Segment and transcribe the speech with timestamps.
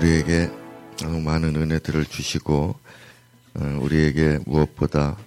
[0.00, 0.50] 우리에게
[1.22, 2.74] 많은 은혜들을 주시고
[3.54, 5.18] 어, 우리에게 무엇보다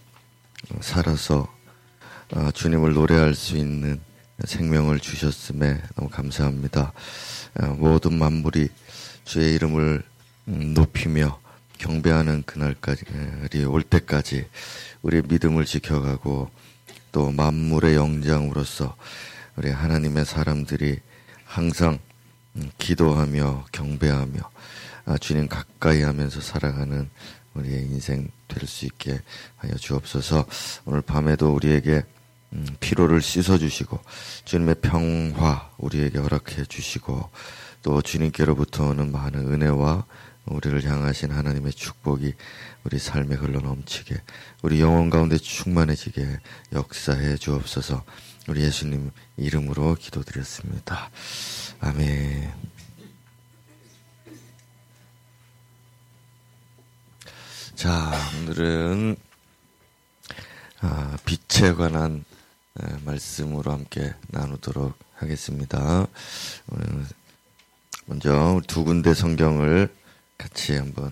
[0.82, 1.48] 살아서
[2.32, 4.02] 어, 주님을 노래할 수 있는
[4.44, 6.92] 생명을 주셨음에 너무 감사합니다.
[7.62, 8.70] 어, 모든 만물이
[9.26, 10.02] 주의 이름을
[10.48, 11.40] 음, 높이며
[11.78, 13.06] 경배하는 그날까지
[13.68, 14.48] 올 때까지
[15.04, 16.50] 우리의 믿음을 지켜가고
[17.12, 18.96] 또 만물의 영장으로서
[19.56, 21.00] 우리 하나님의 사람들이
[21.46, 22.00] 항상
[22.56, 24.53] 음, 기도하며 경배하며 아,
[25.20, 27.10] 주님 가까이 하면서 살아가는
[27.54, 29.20] 우리의 인생 될 수 있게
[29.58, 30.46] 하여 주옵소서
[30.86, 32.04] 오늘 밤에도 우리에게
[32.54, 34.00] 음, 피로를 씻어 주시고
[34.46, 37.30] 주님의 평화 우리에게 허락해 주시고
[37.82, 40.06] 또 주님께로부터 오는 많은 은혜와
[40.46, 42.34] 우리를 향하신 하나님의 축복이
[42.84, 44.16] 우리 삶에 흘러 넘치게
[44.62, 46.40] 우리 영혼 가운데 충만해지게
[46.74, 48.04] 역사해 주옵소서
[48.48, 51.10] 우리 예수님 이름으로 기도드렸습니다.
[51.80, 52.73] 아멘.
[57.84, 59.18] 자, 오늘은
[60.80, 62.24] 아, 빛에 관한
[63.04, 66.08] 말씀으로 함께 나누도록 하겠습니다.
[68.06, 69.94] 먼저 두 군데 성경을
[70.38, 71.12] 같이 한번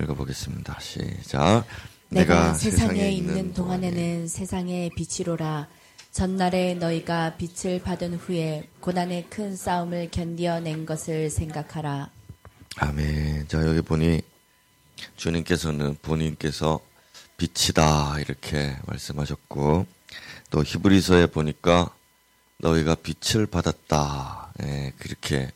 [0.00, 0.80] 읽어보겠습니다.
[0.80, 1.64] 시작.
[2.08, 5.68] 내가, 내가 세상에 있는 동안에는 세상의 빛이로라.
[6.10, 12.10] 전날에 너희가 빛을 받은 후에 고난의 큰 싸움을 견디어낸 것을 생각하라.
[12.78, 13.46] 아멘.
[13.46, 14.22] 자, 여기 보니
[15.16, 16.80] 주님께서는 본인께서
[17.36, 19.86] 빛이다 이렇게 말씀하셨고
[20.50, 21.94] 또 히브리서에 보니까
[22.58, 25.50] 너희가 빛을 받았다 예, 그렇게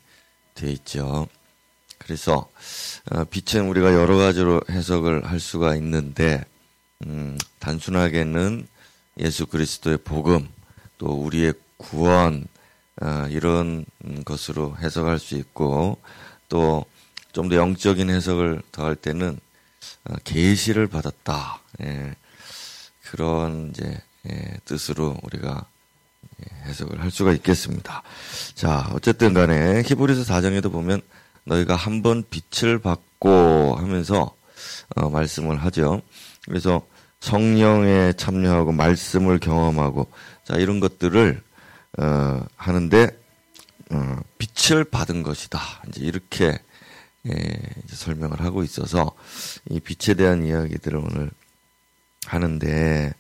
[0.55, 1.29] 돼 있죠.
[1.99, 2.49] 그래서
[3.11, 6.45] 어, 빛은 우리가 여러 가지로 해석을 할 수가 있는데
[7.07, 8.67] 음, 단순하게는
[9.19, 10.49] 예수 그리스도의 복음
[10.99, 12.47] 또 우리의 구원
[13.03, 13.85] 어, 이런
[14.25, 15.99] 것으로 해석할 수 있고
[16.49, 16.85] 또
[17.35, 19.39] 좀 더 영적인 해석을 더할 때는
[20.05, 22.15] 어, 계시를 받았다 예,
[23.03, 24.01] 그런 이제
[24.31, 25.67] 예, 뜻으로 우리가
[26.41, 28.03] 예, 해석을 할 수가 있겠습니다.
[28.55, 31.03] 자 어쨌든 간에 히브리서 4장에도 보면
[31.45, 34.35] 너희가 한 번 빛을 받고 하면서
[34.97, 36.01] 어, 말씀을 하죠.
[36.47, 36.87] 그래서
[37.21, 40.09] 성령에 참여하고 말씀을 경험하고
[40.45, 41.43] 자 이런 것들을
[41.99, 43.19] 어, 하는데
[43.91, 45.61] 어, 빛을 받은 것이다.
[45.89, 46.59] 이제 이렇게
[47.29, 47.35] 예,
[47.85, 49.13] 이제 설명을 하고 있어서
[49.71, 51.31] 이 빛에 대한 이야기들을 오늘
[52.27, 53.13] 하는데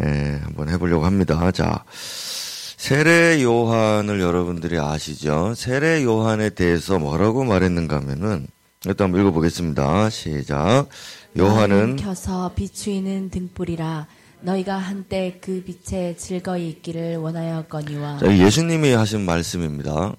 [0.00, 1.50] 예, 한번 해보려고 합니다.
[1.52, 1.84] 자
[2.76, 5.54] 세례 요한을 여러분들이 아시죠?
[5.56, 8.46] 세례 요한에 대해서 뭐라고 말했는가 하면은
[8.84, 10.10] 일단 한번 읽어보겠습니다.
[10.10, 10.88] 시작.
[11.38, 14.06] 요한은 켜서 비추이는 등불이라
[14.42, 20.14] 너희가 한때 그 빛에 즐거이 있기를 원하였거니와 자, 예수님이 하신 말씀입니다.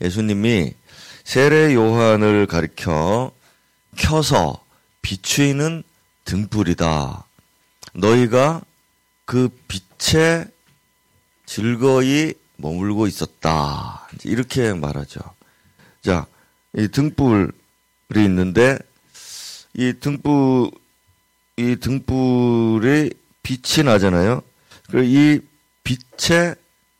[0.00, 0.74] 예수님이
[1.24, 3.32] 세례 요한을 가리켜
[3.96, 4.62] 켜서
[5.02, 5.82] 비추이는
[6.24, 7.24] 등불이다.
[7.94, 8.62] 너희가
[9.24, 10.46] 그 빛에
[11.46, 14.06] 즐거이 머물고 있었다.
[14.24, 15.20] 이렇게 말하죠.
[16.02, 16.26] 자,
[16.76, 17.52] 이 등불이
[18.16, 18.78] 있는데
[19.74, 20.70] 이 등불
[21.56, 23.10] 이 등불이
[23.42, 24.42] 빛이 나잖아요.
[24.94, 25.40] 이
[25.82, 26.54] 빛에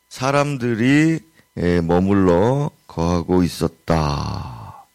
[0.09, 1.19] 사람들이
[1.57, 4.85] 예, 머물러 거하고 있었다.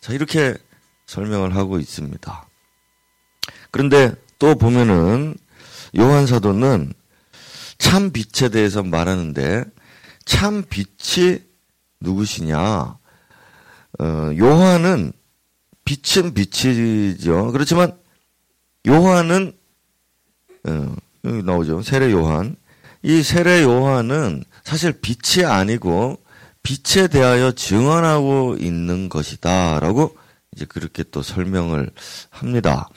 [0.00, 0.54] 자, 이렇게
[1.06, 2.46] 설명을 하고 있습니다.
[3.70, 5.34] 그런데 또 보면은
[5.98, 6.92] 요한 사도는
[7.78, 9.64] 참 빛에 대해서 말하는데
[10.26, 11.38] 참 빛이
[12.00, 12.60] 누구시냐?
[12.60, 15.12] 어, 요한은
[15.84, 17.50] 빛은 빛이죠.
[17.52, 17.96] 그렇지만
[18.86, 19.56] 요한은
[20.64, 21.80] 어, 여기 나오죠.
[21.80, 22.56] 세례 요한.
[23.02, 26.20] 이 세례 요한은 사실 빛이 아니고
[26.68, 30.18] 빛에 대하여 증언하고 있는 것이다라고
[30.54, 31.90] 이제 그렇게 또 설명을
[32.28, 32.90] 합니다.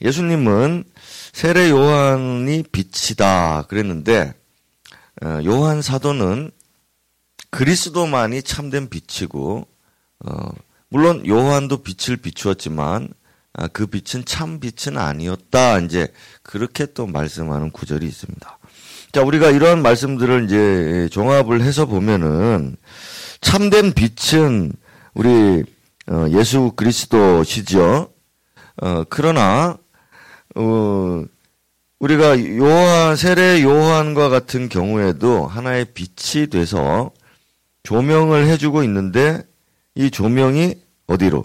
[0.00, 0.84] 예수님은
[1.34, 4.32] 세례 요한이 빛이다 그랬는데
[5.22, 6.52] 어, 요한 사도는
[7.50, 9.68] 그리스도만이 참된 빛이고
[10.24, 10.48] 어,
[10.88, 13.12] 물론 요한도 빛을 비추었지만
[13.52, 15.80] 아, 그 빛은 참 빛은 아니었다.
[15.80, 16.08] 이제
[16.42, 18.58] 그렇게 또 말씀하는 구절이 있습니다.
[19.12, 22.76] 자, 우리가 이런 말씀들을 이제 종합을 해서 보면은
[23.40, 24.72] 참된 빛은
[25.14, 25.64] 우리
[26.10, 28.12] 어, 예수 그리스도시죠.
[28.82, 29.76] 어, 그러나
[30.56, 31.24] 어,
[31.98, 37.10] 우리가 요한 세례 요한과 같은 경우에도 하나의 빛이 돼서
[37.82, 39.42] 조명을 해주고 있는데
[39.94, 40.76] 이 조명이
[41.06, 41.44] 어디로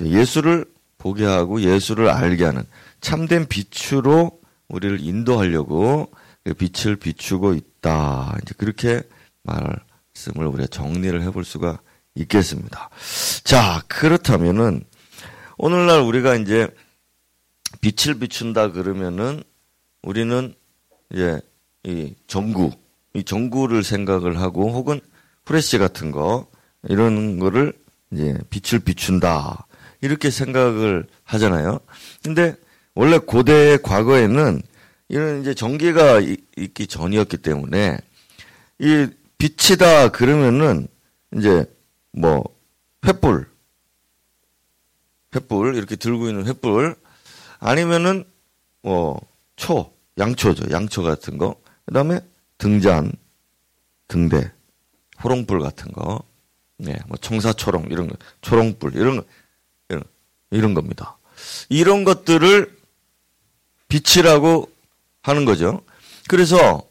[0.00, 0.64] 예수를
[0.98, 2.64] 보게 하고 예수를 알게 하는
[3.00, 6.10] 참된 빛으로 우리를 인도하려고
[6.44, 8.36] 그 빛을 비추고 있다.
[8.42, 9.02] 이제 그렇게
[9.42, 9.78] 말
[10.16, 11.78] 씀을 우리가 정리를 해볼 수가
[12.14, 12.88] 있겠습니다.
[13.44, 14.82] 자, 그렇다면은
[15.58, 16.68] 오늘날 우리가 이제
[17.80, 19.42] 빛을 비춘다 그러면은
[20.02, 20.54] 우리는
[21.12, 21.40] 이제
[21.84, 22.72] 이 전구,
[23.14, 25.00] 이 전구를 생각을 하고 혹은
[25.44, 26.46] 프레시 같은 거
[26.84, 27.72] 이런 거를
[28.10, 29.66] 이제 빛을 비춘다
[30.00, 31.80] 이렇게 생각을 하잖아요.
[32.22, 32.56] 근데
[32.94, 34.62] 원래 고대 과거에는
[35.08, 36.20] 이런 이제 전기가
[36.56, 37.98] 있기 전이었기 때문에
[38.78, 39.06] 이
[39.38, 40.88] 빛이다 그러면은
[41.36, 41.64] 이제
[42.12, 42.44] 뭐
[43.02, 43.46] 횃불
[45.32, 46.96] 횃불 이렇게 들고 있는 횃불
[47.58, 48.24] 아니면은
[48.82, 49.20] 뭐
[49.56, 50.70] 초, 양초죠.
[50.70, 51.60] 양초 같은 거.
[51.86, 52.20] 그다음에
[52.58, 53.12] 등잔,
[54.08, 54.52] 등대,
[55.22, 56.22] 호롱불 같은 거.
[56.78, 59.24] 네, 뭐 청사초롱 이런 거, 초롱불 이런 거
[59.88, 60.04] 이런,
[60.50, 61.18] 이런 겁니다.
[61.68, 62.76] 이런 것들을
[63.88, 64.70] 빛이라고
[65.22, 65.82] 하는 거죠.
[66.28, 66.82] 그래서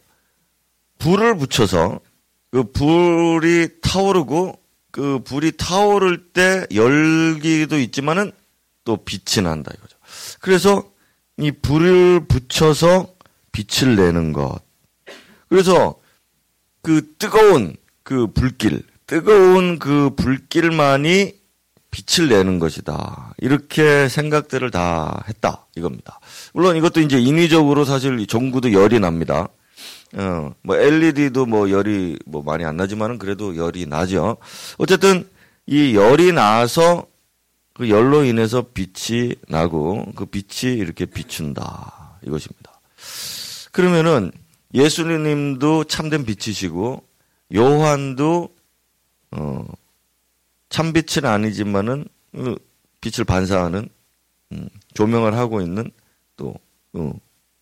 [0.98, 2.00] 불을 붙여서
[2.56, 4.58] 그 불이 타오르고
[4.90, 8.32] 그 불이 타오를 때 열기도 있지만은
[8.84, 9.98] 또 빛이 난다 이거죠.
[10.40, 10.90] 그래서
[11.36, 13.12] 이 불을 붙여서
[13.52, 14.58] 빛을 내는 것.
[15.50, 15.96] 그래서
[16.80, 21.34] 그 뜨거운 그 불길, 뜨거운 그 불길만이
[21.90, 23.34] 빛을 내는 것이다.
[23.36, 25.66] 이렇게 생각들을 다 했다.
[25.76, 26.20] 이겁니다.
[26.54, 29.50] 물론 이것도 이제 인위적으로 사실 전구도 열이 납니다.
[30.14, 34.36] 어, 뭐 LED도 뭐 열이 뭐 많이 안 나지만은 그래도 열이 나죠.
[34.78, 35.28] 어쨌든
[35.66, 37.06] 이 열이 나서
[37.74, 42.18] 그 열로 인해서 빛이 나고 그 빛이 이렇게 비춘다.
[42.24, 42.80] 이것입니다.
[43.72, 44.32] 그러면은
[44.72, 47.02] 예수님도 참된 빛이시고
[47.54, 48.48] 요한도
[49.32, 49.66] 어
[50.68, 52.56] 참빛은 아니지만은 그
[53.00, 53.88] 빛을 반사하는
[54.52, 55.90] 음, 조명을 하고 있는
[56.36, 56.54] 또
[56.94, 57.12] 어,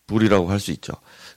[0.07, 0.93] 불이라고 할 수 있죠.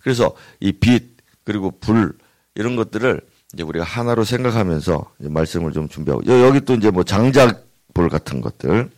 [0.07, 2.17] 그래서 이 빛 그리고 불
[2.55, 3.19] 이런 것들을
[3.53, 8.89] 이제 우리가 하나로 생각하면서 말씀을 좀 준비하고 여기 또 이제 뭐 장작불 같은 것들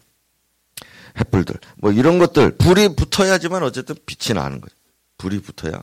[1.19, 4.75] 햇불들 뭐 이런 것들 불이 붙어야지만 어쨌든 빛이 나는 거죠.
[5.17, 5.81] 불이 붙어야.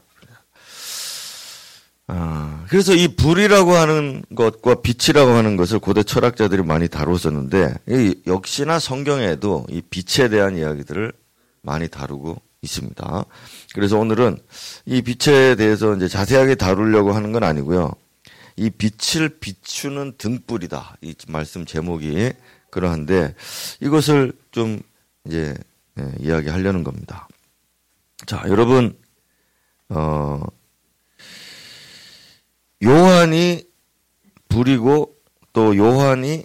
[2.06, 7.74] 아, 그래서 이 불이라고 하는 것과 빛이라고 하는 것을 고대 철학자들이 많이 다뤘었는데
[8.28, 11.12] 역시나 성경에도 이 빛에 대한 이야기들을
[11.62, 13.24] 많이 다루고 있습니다.
[13.74, 14.38] 그래서 오늘은
[14.84, 17.92] 이 빛에 대해서 이제 자세하게 다루려고 하는 건 아니고요.
[18.56, 20.96] 이 빛을 비추는 등불이다.
[21.02, 22.32] 이 말씀 제목이
[22.70, 23.34] 그러한데
[23.80, 24.80] 이것을 좀
[25.26, 25.54] 이제
[25.98, 27.28] 예, 이야기하려는 겁니다.
[28.26, 28.98] 자, 여러분
[29.88, 30.42] 어
[32.82, 33.64] 요한이
[34.48, 35.16] 불이고
[35.52, 36.44] 또 요한이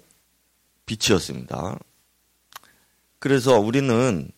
[0.86, 1.78] 빛이었습니다.
[3.20, 4.32] 그래서 우리는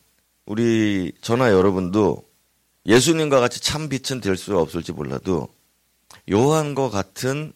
[0.46, 2.30] 우리 전화 여러분도
[2.86, 5.48] 예수님과 같이 참 빛은 될 수 없을지 몰라도
[6.32, 7.54] 요한과 같은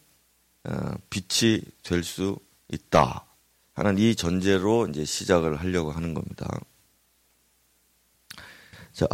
[0.64, 2.38] 어, 빛이 될 수
[2.70, 3.24] 있다
[3.74, 6.48] 하는 이 전제로 이제 시작을 하려고 하는 겁니다.
[8.92, 9.06] 자,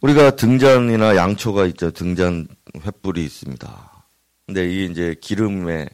[0.00, 1.90] 우리가 등잔이나 양초가 있죠.
[1.90, 4.04] 등잔 횃불이 있습니다.
[4.44, 5.88] 근데 이 이제 기름에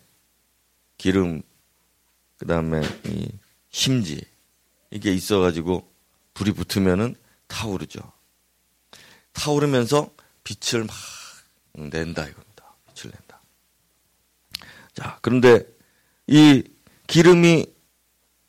[0.98, 1.42] 기름
[2.38, 3.28] 그다음에 이
[3.70, 4.20] 심지
[4.90, 5.90] 이게 있어가지고
[6.34, 8.00] 불이 붙으면은 타오르죠.
[9.32, 10.10] 타오르면서
[10.44, 10.94] 빛을 막
[11.72, 12.74] 낸다 이겁니다.
[12.94, 13.40] 빛을 낸다.
[14.94, 15.66] 자, 그런데
[16.26, 16.62] 이
[17.06, 17.66] 기름이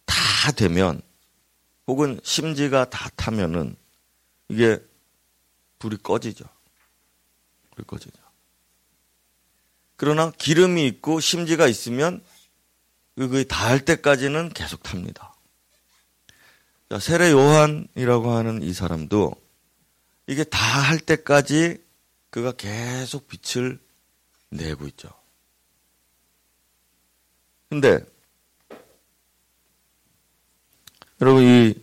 [0.05, 1.01] 다 되면
[1.87, 3.75] 혹은 심지가 다 타면은
[4.49, 4.79] 이게
[5.79, 6.45] 불이 꺼지죠.
[7.71, 8.23] 불이 꺼지죠.
[9.95, 12.23] 그러나 기름이 있고 심지가 있으면
[13.15, 15.32] 그게 닿을 때까지는 계속 탑니다.
[16.93, 19.33] 자, 세례 요한이라고 하는 이 사람도
[20.27, 21.83] 이게 다 할 때까지
[22.29, 23.79] 그가 계속 빛을
[24.51, 25.09] 내고 있죠.
[27.67, 27.99] 근데
[31.19, 31.73] 여러분 이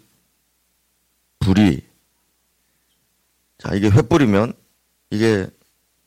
[1.40, 1.82] 불이
[3.58, 4.54] 자 이게 횃불이면
[5.10, 5.48] 이게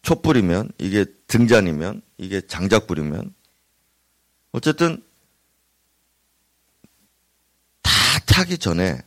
[0.03, 3.35] 촛불이면 이게 등잔이면 이게 장작불이면
[4.53, 5.03] 어쨌든
[8.33, 8.99] 타기 전에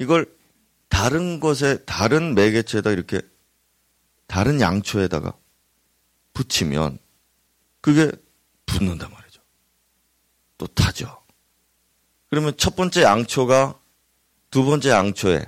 [0.00, 0.26] 이걸
[0.88, 3.20] 다른 것에 다른 매개체에다 이렇게
[4.26, 5.32] 다른 양초에다가
[6.32, 6.98] 붙이면
[7.80, 8.10] 그게
[8.66, 9.40] 붙는단 말이죠.
[10.58, 11.22] 또 타죠.
[12.28, 13.78] 그러면 첫 번째 양초가
[14.50, 15.46] 두 번째 양초에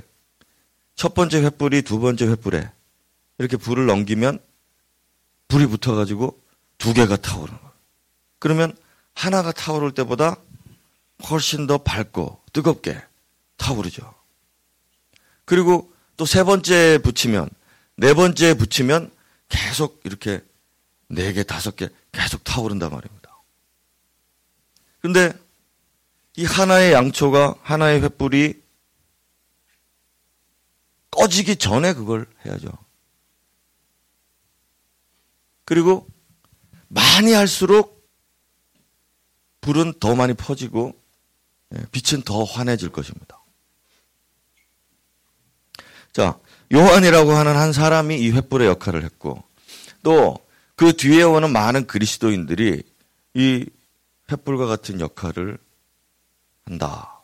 [0.95, 2.71] 첫 번째 횃불이 두 번째 횃불에
[3.39, 4.39] 이렇게 불을 넘기면
[5.49, 6.41] 불이 붙어가지고
[6.79, 7.73] 두 개가 타오르는 거예요.
[8.39, 8.79] 그러면
[9.13, 10.37] 하나가 타오를 때보다
[11.29, 12.99] 훨씬 더 밝고 뜨겁게
[13.59, 14.15] 타오르죠.
[15.45, 17.51] 그리고 또 세 번째 붙이면
[17.97, 19.13] 네 번째 붙이면
[19.51, 20.43] 계속 이렇게
[21.09, 23.37] 네 개, 다섯 개 계속 타오른단 말입니다.
[25.01, 25.35] 근데
[26.37, 28.63] 이 하나의 양초가 하나의 횃불이
[31.11, 32.71] 꺼지기 전에 그걸 해야죠.
[35.67, 36.09] 그리고
[36.89, 38.09] 많이 할수록
[39.61, 41.06] 불은 더 많이 퍼지고 예,
[41.93, 43.41] 빛은 더 환해질 것입니다.
[46.13, 46.39] 자,
[46.73, 49.43] 요한이라고 하는 한 사람이 이 횃불의 역할을 했고
[50.03, 50.47] 또
[50.77, 52.83] 그 뒤에 오는 많은 그리스도인들이
[53.35, 53.67] 이
[54.29, 55.59] 횃불과 같은 역할을
[56.65, 57.23] 한다.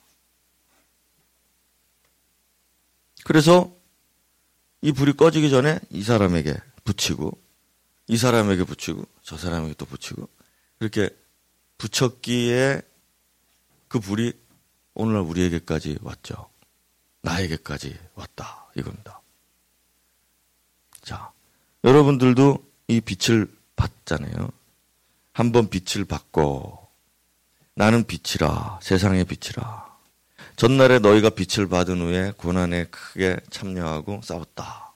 [3.25, 3.71] 그래서
[4.81, 7.39] 이 불이 꺼지기 전에 이 사람에게 붙이고
[8.09, 10.29] 이 사람에게 붙이고 저 사람에게 또 붙이고
[10.81, 11.11] 이렇게
[11.77, 12.81] 붙였기에
[13.93, 14.33] 그 불이
[14.95, 16.49] 오늘날 우리에게까지 왔죠.
[17.21, 18.67] 나에게까지 왔다.
[18.75, 19.21] 이겁니다.
[21.03, 21.31] 자,
[21.85, 24.49] 여러분들도 이 빛을 받잖아요.
[25.35, 26.89] 한번 빛을 받고
[27.75, 29.99] 나는 빛이라 세상의 빛이라
[30.57, 34.95] 전날에 너희가 빛을 받은 후에 고난에 크게 참여하고 싸웠다.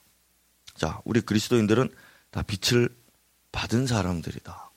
[0.74, 1.94] 자, 우리 그리스도인들은
[2.30, 2.88] 다 빛을
[3.52, 4.70] 받은 사람들이다.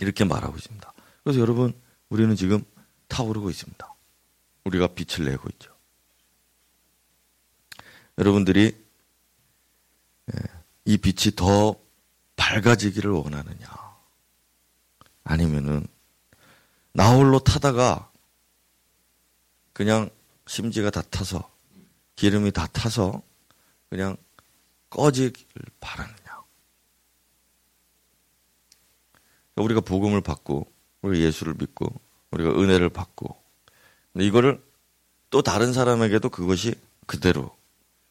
[0.00, 0.94] 이렇게 말하고 있습니다.
[1.24, 1.74] 그래서 여러분,
[2.12, 2.62] 우리는 지금
[3.08, 3.94] 타오르고 있습니다.
[4.64, 5.74] 우리가 빛을 내고 있죠.
[8.18, 8.76] 여러분들이
[10.30, 10.38] 예,
[10.84, 11.74] 이 빛이 더
[12.36, 13.66] 밝아지기를 원하느냐?
[15.24, 15.86] 아니면은
[16.92, 18.12] 나 홀로 타다가
[19.72, 20.10] 그냥
[20.46, 21.50] 심지가 다 타서
[22.16, 23.22] 기름이 다 타서
[23.88, 24.18] 그냥
[24.90, 25.46] 꺼지길
[25.80, 26.42] 바라느냐?
[29.56, 30.70] 우리가 복음을 받고
[31.02, 31.92] 우리가 예수를 믿고
[32.30, 33.36] 우리가 은혜를 받고
[34.16, 34.62] 이거를
[35.30, 36.74] 또 다른 사람에게도 그것이
[37.06, 37.56] 그대로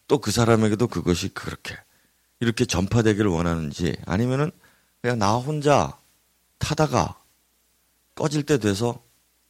[0.08, 1.76] 또 그 사람에게도 그것이 그렇게
[2.42, 4.52] 이렇게 전파되기를 원하는지 아니면은
[5.02, 5.98] 그냥 나 혼자
[6.58, 7.18] 타다가
[8.16, 9.02] 꺼질 때 돼서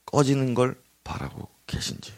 [0.05, 2.13] 꺼지는 걸 바라고 계신지.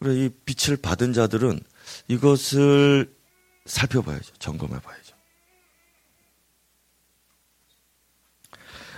[0.00, 1.60] 그래 이 빛을 받은 자들은
[2.08, 3.14] 이것을
[3.64, 4.34] 살펴봐야죠.
[4.38, 5.14] 점검해 봐야죠.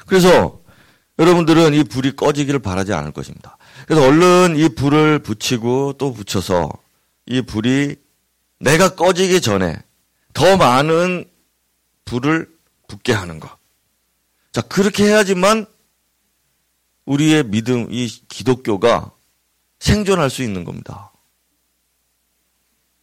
[0.07, 0.63] 그래서
[1.19, 3.57] 여러분들은 이 불이 꺼지기를 바라지 않을 것입니다.
[3.87, 6.71] 그래서 얼른 이 불을 붙이고 또 붙여서
[7.27, 7.97] 이 불이
[8.61, 9.77] 내가 꺼지기 전에
[10.33, 11.29] 더 많은
[12.05, 12.49] 불을
[12.87, 13.51] 붙게 하는 것.
[14.53, 15.67] 자, 그렇게 해야지만
[17.05, 19.11] 우리의 믿음, 이 기독교가
[19.81, 21.11] 생존할 수 있는 겁니다.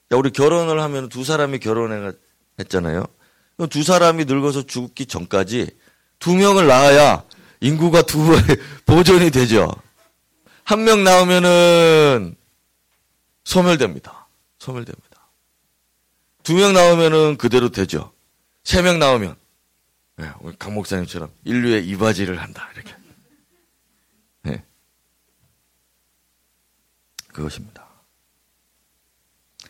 [0.09, 3.05] 자, 우리 결혼을 하면 두 사람이 결혼했잖아요.
[3.69, 5.69] 두 사람이 늙어서 죽기 전까지
[6.19, 7.23] 두 명을 낳아야
[7.61, 8.37] 인구가 두배
[8.85, 9.67] 보존이 되죠.
[10.63, 12.35] 한 명 나오면은
[13.43, 14.27] 소멸됩니다.
[14.59, 15.05] 소멸됩니다.
[16.43, 18.11] 두 명 나오면은 그대로 되죠.
[18.63, 19.35] 세 명 나오면
[20.17, 22.95] 네, 강 목사님처럼 인류의 이바지를 한다 이렇게.
[24.43, 24.63] 네.
[27.27, 27.85] 그것입니다.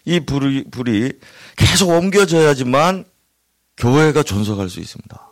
[0.05, 1.19] 이 불이, 불이
[1.57, 3.05] 계속 옮겨져야지만
[3.77, 5.29] 교회가 존속할 수 있습니다.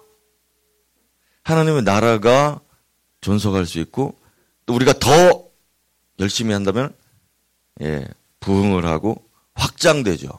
[1.43, 2.59] 하나님의 나라가
[3.21, 4.19] 존속할 수 있고
[4.65, 5.45] 또 우리가 더
[6.19, 6.95] 열심히 한다면
[7.81, 8.07] 예,
[8.39, 10.29] 부흥을 하고 확장되죠.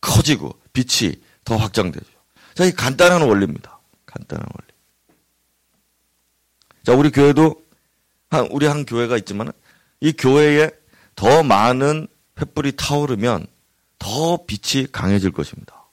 [0.00, 2.06] 커지고 빛이 더 확장되죠.
[2.54, 3.78] 자, 이 간단한 원리입니다.
[4.06, 4.72] 간단한 원리.
[6.84, 7.62] 자, 우리 교회도
[8.30, 9.52] 한 우리 한 교회가 있지만
[10.00, 10.70] 이 교회에
[11.14, 13.46] 더 많은 횃불이 타오르면
[13.98, 15.84] 더 빛이 강해질 것입니다.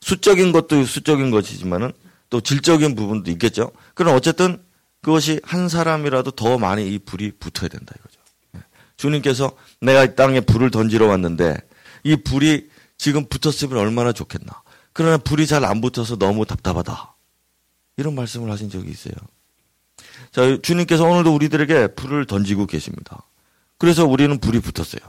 [0.00, 1.92] 수적인 것도 수적인 것이지만은
[2.30, 3.72] 또 질적인 부분도 있겠죠.
[3.94, 4.62] 그럼 어쨌든
[5.02, 8.20] 그것이 한 사람이라도 더 많이 이 불이 붙어야 된다 이거죠.
[8.56, 8.60] 예.
[8.96, 11.56] 주님께서 내가 이 땅에 불을 던지러 왔는데
[12.04, 14.62] 이 불이 지금 붙었으면 얼마나 좋겠나.
[14.92, 17.14] 그러나 불이 잘 안 붙어서 너무 답답하다.
[17.96, 19.14] 이런 말씀을 하신 적이 있어요.
[20.32, 23.22] 자, 주님께서 오늘도 우리들에게 불을 던지고 계십니다.
[23.78, 25.00] 그래서 우리는 불이 붙었어요.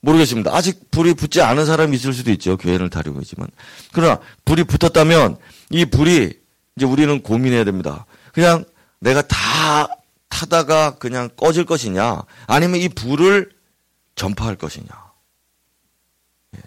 [0.00, 0.54] 모르겠습니다.
[0.54, 2.56] 아직 불이 붙지 않은 사람이 있을 수도 있죠.
[2.56, 3.48] 교회를 다니고 있지만.
[3.92, 5.36] 그러나 불이 붙었다면
[5.70, 6.38] 이 불이
[6.76, 8.06] 이제 우리는 고민해야 됩니다.
[8.32, 8.64] 그냥
[9.00, 9.88] 내가 다
[10.28, 13.50] 타다가 그냥 꺼질 것이냐 아니면 이 불을
[14.14, 14.88] 전파할 것이냐.
[16.56, 16.60] 예.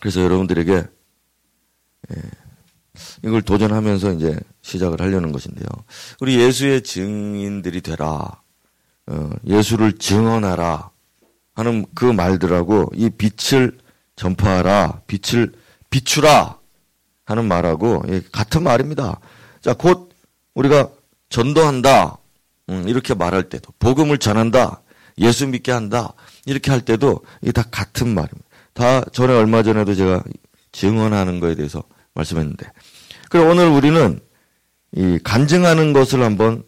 [0.00, 2.22] 그래서 여러분들에게 예.
[3.24, 5.66] 이걸 도전하면서 이제 시작을 하려는 것인데요.
[6.20, 8.40] 우리 예수의 증인들이 되라.
[9.06, 10.90] 어, 예수를 증언하라.
[11.54, 13.78] 하는 그 말들하고 이 빛을
[14.16, 15.02] 전파하라.
[15.06, 15.52] 빛을
[15.90, 16.58] 비추라.
[17.24, 19.18] 하는 말하고 같은 말입니다.
[19.60, 20.10] 자, 곧
[20.54, 20.90] 우리가
[21.30, 22.18] 전도한다.
[22.70, 24.82] 음, 이렇게 말할 때도 복음을 전한다.
[25.18, 26.12] 예수 믿게 한다.
[26.44, 28.44] 이렇게 할 때도 이게 다 같은 말입니다.
[28.74, 30.22] 다 전에 얼마 전에도 제가
[30.72, 31.82] 증언하는 거에 대해서
[32.14, 32.66] 말씀했는데.
[33.30, 34.20] 그럼 오늘 우리는
[34.92, 36.62] 이 간증하는 것을 한번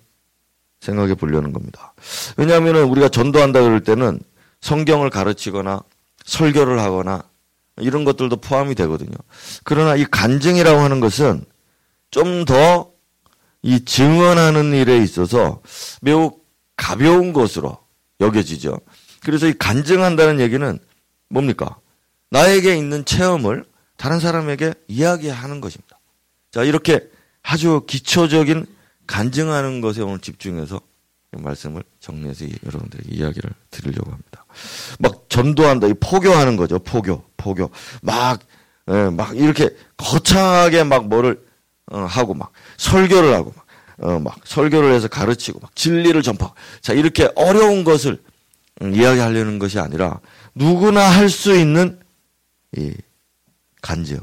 [0.81, 1.95] 생각해 보려는 겁니다.
[2.37, 4.21] 왜냐하면 우리가 전도한다 그럴 때는
[4.67, 5.81] 성경을 가르치거나
[6.25, 7.23] 설교를 하거나
[7.79, 9.17] 이런 것들도 포함이 되거든요.
[9.65, 11.45] 그러나 이 간증이라고 하는 것은
[12.11, 12.97] 좀 더
[13.67, 15.61] 이 증언하는 일에 있어서
[16.01, 16.39] 매우
[16.77, 17.77] 가벼운 것으로
[18.21, 18.79] 여겨지죠.
[19.25, 20.79] 그래서 이 간증한다는 얘기는
[21.29, 21.77] 뭡니까?
[22.31, 23.65] 나에게 있는 체험을
[23.97, 25.99] 다른 사람에게 이야기하는 것입니다.
[26.53, 27.01] 자, 이렇게
[27.43, 28.67] 아주 기초적인
[29.09, 30.81] 간증하는 것에 오늘 집중해서
[31.33, 34.45] 말씀을 정리해서 여러분들에게 이야기를 드리려고 합니다.
[34.99, 36.79] 막 전도한다, 포교하는 거죠.
[36.79, 37.71] 포교, 포교.
[38.03, 38.41] 막,
[38.89, 41.45] 예, 막 이렇게 거창하게 막 뭐를
[41.93, 43.67] 어, 하고 막 설교를 하고 막,
[43.99, 46.57] 어, 막 설교를 해서 가르치고 막 진리를 전파하고.
[46.81, 48.23] 자, 이렇게 어려운 것을
[48.83, 50.21] 음, 이야기하려는 것이 아니라
[50.55, 52.01] 누구나 할 수 있는
[52.77, 52.93] 이
[53.83, 54.21] 간증.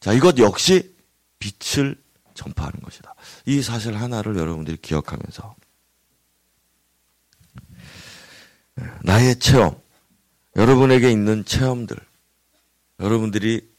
[0.00, 0.94] 자, 이것 역시
[1.38, 1.96] 빛을
[2.34, 3.14] 전파하는 것이다.
[3.46, 5.54] 이 사실 하나를 여러분들이 기억하면서
[9.02, 9.74] 나의 체험,
[10.56, 11.96] 여러분에게 있는 체험들,
[13.00, 13.70] 여러분들이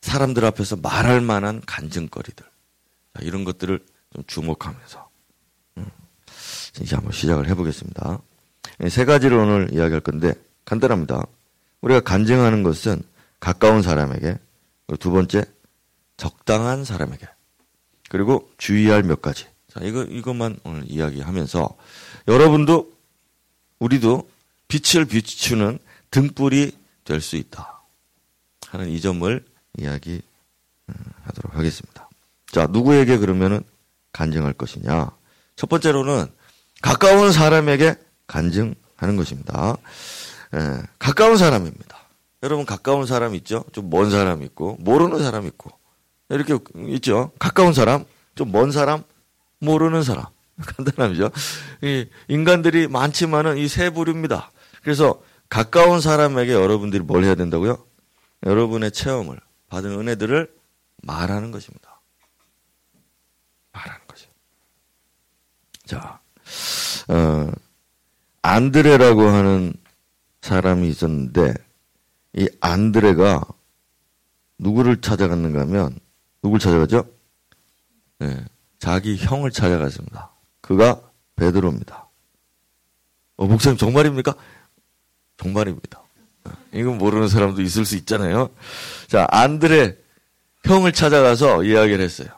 [0.00, 2.44] 사람들 앞에서 말할 만한 간증거리들,
[3.20, 3.84] 이런 것들을
[4.14, 5.08] 좀 주목하면서
[5.78, 5.86] 음,
[6.80, 8.20] 이제 한번 시작을 해보겠습니다.
[8.88, 10.34] 세 가지를 오늘 이야기할 건데
[10.64, 11.26] 간단합니다.
[11.80, 13.02] 우리가 간증하는 것은
[13.40, 14.38] 가까운 사람에게,
[14.98, 15.44] 두 번째
[16.16, 17.26] 적당한 사람에게,
[18.08, 19.46] 그리고 주의할 몇 가지.
[19.68, 21.76] 자, 이거 이것만 오늘 이야기하면서
[22.28, 22.92] 여러분도
[23.78, 24.28] 우리도
[24.72, 25.78] 빛을 비추는
[26.10, 26.72] 등불이
[27.04, 27.82] 될 수 있다.
[28.68, 29.44] 하는 이 점을
[29.78, 30.22] 이야기하도록
[30.88, 32.08] 음, 하겠습니다.
[32.52, 33.62] 자, 누구에게 그러면은
[34.12, 35.10] 간증할 것이냐?
[35.56, 36.26] 첫 번째로는
[36.80, 39.76] 가까운 사람에게 간증하는 것입니다.
[40.54, 41.98] 예, 가까운 사람입니다.
[42.42, 43.64] 여러분 가까운 사람 있죠?
[43.72, 45.70] 좀 먼 사람 있고 모르는 사람 있고
[46.30, 46.56] 이렇게
[46.94, 47.30] 있죠.
[47.38, 49.02] 가까운 사람, 좀 먼 사람,
[49.58, 50.24] 모르는 사람.
[51.82, 54.50] 이 인간들이 많지만은 이 세 부류입니다.
[54.82, 57.84] 그래서 가까운 사람에게 여러분들이 뭘 해야 된다고요?
[58.44, 60.52] 여러분의 체험을 받은 은혜들을
[61.02, 62.00] 말하는 것입니다.
[63.72, 64.28] 말하는 거죠.
[65.84, 66.20] 자,
[67.08, 67.50] 어,
[68.42, 69.72] 안드레라고 하는
[70.40, 71.54] 사람이 있었는데
[72.34, 73.44] 이 안드레가
[74.58, 75.98] 누구를 찾아갔는가 하면
[76.42, 77.06] 누굴 찾아가죠?
[78.18, 78.44] 네,
[78.78, 80.32] 자기 형을 찾아갔습니다.
[80.60, 81.00] 그가
[81.36, 82.08] 베드로입니다.
[83.36, 84.34] 어, 목사님 정말입니까?
[85.42, 86.00] 정말입니다.
[86.72, 88.50] 이건 모르는 사람도 있을 수 있잖아요.
[89.08, 89.96] 자, 안드레
[90.64, 92.28] 형을 찾아가서 이야기를 했어요.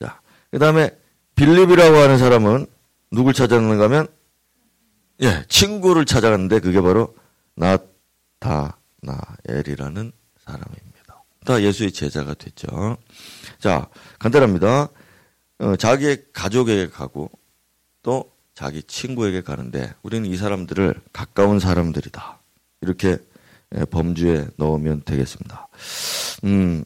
[0.00, 0.90] 자, 그 다음에
[1.36, 2.66] 빌립이라고 하는 사람은
[3.12, 4.08] 누굴 찾았는가 하면,
[5.22, 7.14] 예, 친구를 찾아갔는데 그게 바로
[7.54, 10.12] 나타나엘이라는
[10.44, 11.22] 사람입니다.
[11.44, 12.96] 다 예수의 제자가 됐죠.
[13.58, 14.88] 자, 간단합니다.
[15.60, 17.30] 어, 자기의 가족에게 가고
[18.02, 22.37] 또 자기 친구에게 가는데 우리는 이 사람들을 가까운 사람들이다.
[22.80, 23.18] 이렇게
[23.76, 25.68] 예, 범주에 넣으면 되겠습니다.
[26.44, 26.84] 음,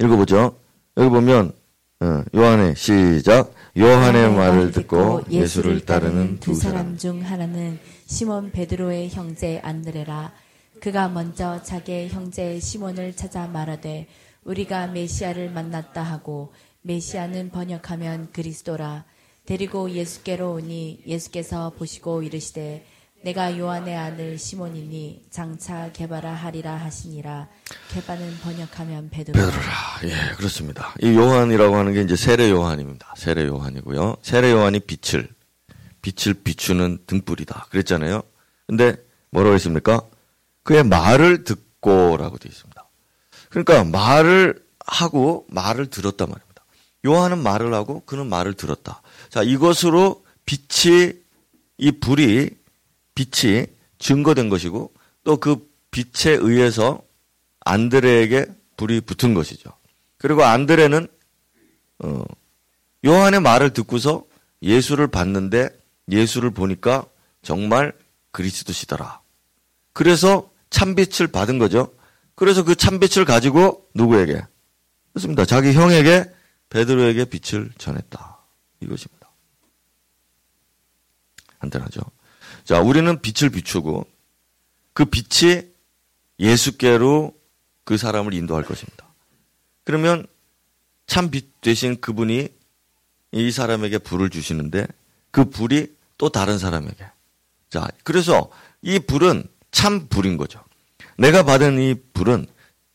[0.00, 0.56] 읽어보죠.
[0.96, 1.52] 여기 보면
[2.00, 3.52] 어, 요한의 시작.
[3.78, 10.32] 요한의 말을 듣고 예수를 따르는 두 사람 중 하나는 시몬 베드로의 형제 안드레라.
[10.80, 14.08] 그가 먼저 자기의 형제 시몬을 찾아 말하되
[14.42, 19.04] 우리가 메시아를 만났다 하고 메시아는 번역하면 그리스도라
[19.46, 22.84] 데리고 예수께로 오니 예수께서 보시고 이르시되
[23.22, 27.48] 내가 요한의 아들 시몬이니 장차 개바라 하리라 하시니라.
[27.90, 29.46] 개바는 번역하면 베드로라.
[29.46, 29.72] 베드로라.
[30.04, 30.92] 예 그렇습니다.
[31.00, 33.14] 이 요한이라고 하는 게 이제 세례 요한입니다.
[33.16, 34.16] 세례 요한이고요.
[34.22, 35.28] 세례 요한이 빛을
[36.02, 37.66] 빛을 비추는 등불이다.
[37.70, 38.22] 그랬잖아요.
[38.66, 38.96] 근데
[39.30, 40.02] 뭐라고 했습니까?
[40.64, 42.88] 그의 말을 듣고라고 되어 있습니다.
[43.50, 46.64] 그러니까 말을 하고 말을 들었단 말입니다.
[47.06, 49.00] 요한은 말을 하고 그는 말을 들었다.
[49.28, 51.12] 자, 이것으로 빛이
[51.78, 52.50] 이 불이
[53.14, 53.66] 빛이
[53.98, 54.92] 증거된 것이고
[55.24, 57.02] 또 그 빛에 의해서
[57.60, 58.46] 안드레에게
[58.76, 59.70] 불이 붙은 것이죠.
[60.16, 61.06] 그리고 안드레는
[62.00, 62.24] 어,
[63.04, 64.24] 요한의 말을 듣고서
[64.62, 65.68] 예수를 봤는데
[66.10, 67.04] 예수를 보니까
[67.42, 67.92] 정말
[68.32, 69.20] 그리스도시더라.
[69.92, 71.92] 그래서 참빛을 받은 거죠.
[72.34, 74.42] 그래서 그 참빛을 가지고 누구에게?
[75.12, 75.44] 그렇습니다.
[75.44, 76.24] 자기 형에게
[76.70, 78.38] 베드로에게 빛을 전했다.
[78.80, 79.30] 이것입니다.
[81.60, 82.00] 간단하죠.
[82.64, 84.06] 자, 우리는 빛을 비추고
[84.92, 85.62] 그 빛이
[86.38, 87.34] 예수께로
[87.84, 89.06] 그 사람을 인도할 것입니다.
[89.84, 90.26] 그러면
[91.06, 92.48] 참 빛 되신 그분이
[93.32, 94.86] 이 사람에게 불을 주시는데
[95.30, 97.04] 그 불이 또 다른 사람에게.
[97.70, 98.50] 자, 그래서
[98.82, 100.62] 이 불은 참 불인 거죠.
[101.18, 102.46] 내가 받은 이 불은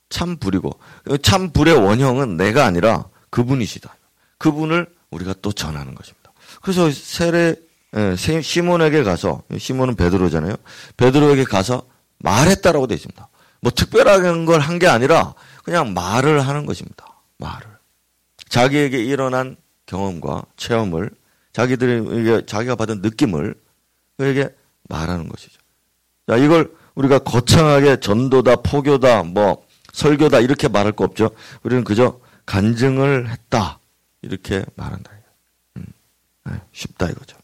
[0.09, 0.79] 참 불이고
[1.21, 3.95] 참 불의 원형은 내가 아니라 그분이시다.
[4.37, 6.31] 그분을 우리가 또 전하는 것입니다.
[6.61, 7.55] 그래서 세례
[7.97, 10.55] 예, 시몬에게 가서 시몬은 베드로잖아요.
[10.97, 11.83] 베드로에게 가서
[12.19, 13.27] 말했다라고 되어 있습니다.
[13.61, 15.33] 뭐 특별한 걸 한 게 아니라
[15.63, 17.05] 그냥 말을 하는 것입니다.
[17.39, 17.65] 말을
[18.49, 19.57] 자기에게 일어난
[19.87, 21.09] 경험과 체험을
[21.53, 23.55] 자기들에게 자기가 받은 느낌을
[24.17, 24.49] 그에게
[24.89, 25.59] 말하는 것이죠.
[26.27, 31.31] 자, 이걸 우리가 거창하게 전도다, 포교다, 뭐 설교다 이렇게 말할 거 없죠.
[31.63, 33.79] 우리는 그저 간증을 했다
[34.21, 35.11] 이렇게 말한다.
[35.77, 35.85] 음,
[36.45, 37.37] 네, 쉽다 이거죠.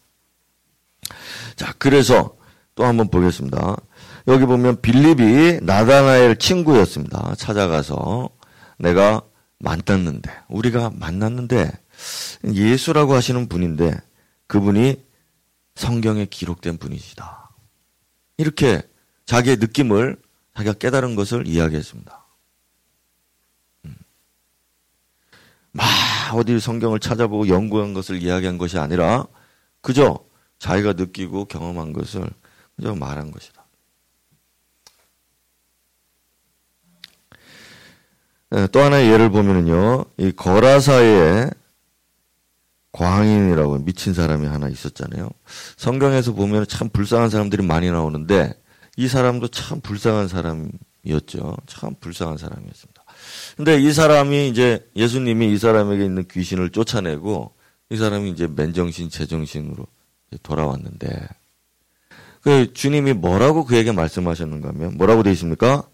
[1.56, 2.36] 자, 그래서
[2.74, 3.76] 또 한번 보겠습니다.
[4.26, 7.34] 여기 보면 빌립이 나다나엘 친구였습니다.
[7.36, 8.30] 찾아가서
[8.78, 9.22] 내가
[9.58, 11.70] 만났는데 우리가 만났는데
[12.52, 13.94] 예수라고 하시는 분인데
[14.46, 15.02] 그분이
[15.74, 17.50] 성경에 기록된 분이시다.
[18.36, 18.82] 이렇게
[19.26, 20.16] 자기의 느낌을
[20.56, 22.24] 자기가 깨달은 것을 이야기했습니다.
[23.86, 23.96] 음.
[25.72, 25.86] 막
[26.32, 29.26] 어디 성경을 찾아보고 연구한 것을 이야기한 것이 아니라
[29.80, 30.24] 그저
[30.64, 32.26] 자기가 느끼고 경험한 것을
[32.74, 33.66] 그저 말한 것이다.
[38.48, 41.50] 네, 또 하나의 예를 보면은요, 이 거라사에
[42.92, 45.28] 광인이라고 미친 사람이 하나 있었잖아요.
[45.76, 48.54] 성경에서 보면 참 불쌍한 사람들이 많이 나오는데
[48.96, 51.56] 이 사람도 참 불쌍한 사람이었죠.
[51.66, 53.04] 참 불쌍한 사람이었습니다.
[53.58, 57.52] 근데 이 사람이 이제 예수님이 이 사람에게 있는 귀신을 쫓아내고
[57.90, 59.86] 이 사람이 이제 맨정신 제정신으로
[60.42, 61.28] 돌아왔는데
[62.40, 65.88] 그 주님이 뭐라고 그에게 말씀하셨는가 하면 뭐라고 되어 있습니까?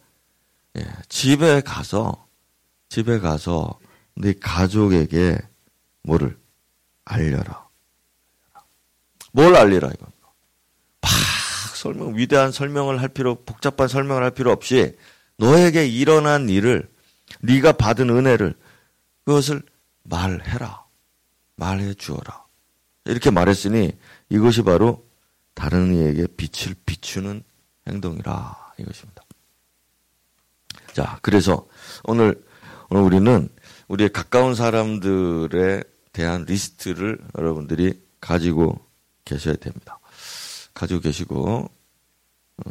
[0.76, 2.26] 예, 집에 가서
[2.88, 3.78] 집에 가서
[4.16, 5.38] 네 가족에게
[6.02, 6.36] 뭐를
[7.04, 7.68] 알려라.
[9.32, 10.32] 뭘 알리라 이겁니다.
[11.00, 11.10] 막
[11.76, 14.96] 설명 위대한 설명을 할 필요 복잡한 설명을 할 필요 없이
[15.36, 16.90] 너에게 일어난 일을
[17.40, 18.54] 네가 받은 은혜를
[19.24, 19.62] 그것을
[20.02, 20.84] 말해라.
[21.56, 22.44] 말해 주어라.
[23.04, 23.92] 이렇게 말했으니
[24.30, 25.06] 이것이 바로
[25.54, 27.42] 다른 이에게 빛을 비추는
[27.88, 29.24] 행동이라 이것입니다.
[30.92, 31.66] 자, 그래서
[32.04, 32.42] 오늘
[32.88, 33.48] 오늘 우리는
[33.88, 38.84] 우리의 가까운 사람들의 대한 리스트를 여러분들이 가지고
[39.24, 39.98] 계셔야 됩니다.
[40.74, 41.70] 가지고 계시고
[42.64, 42.70] 어,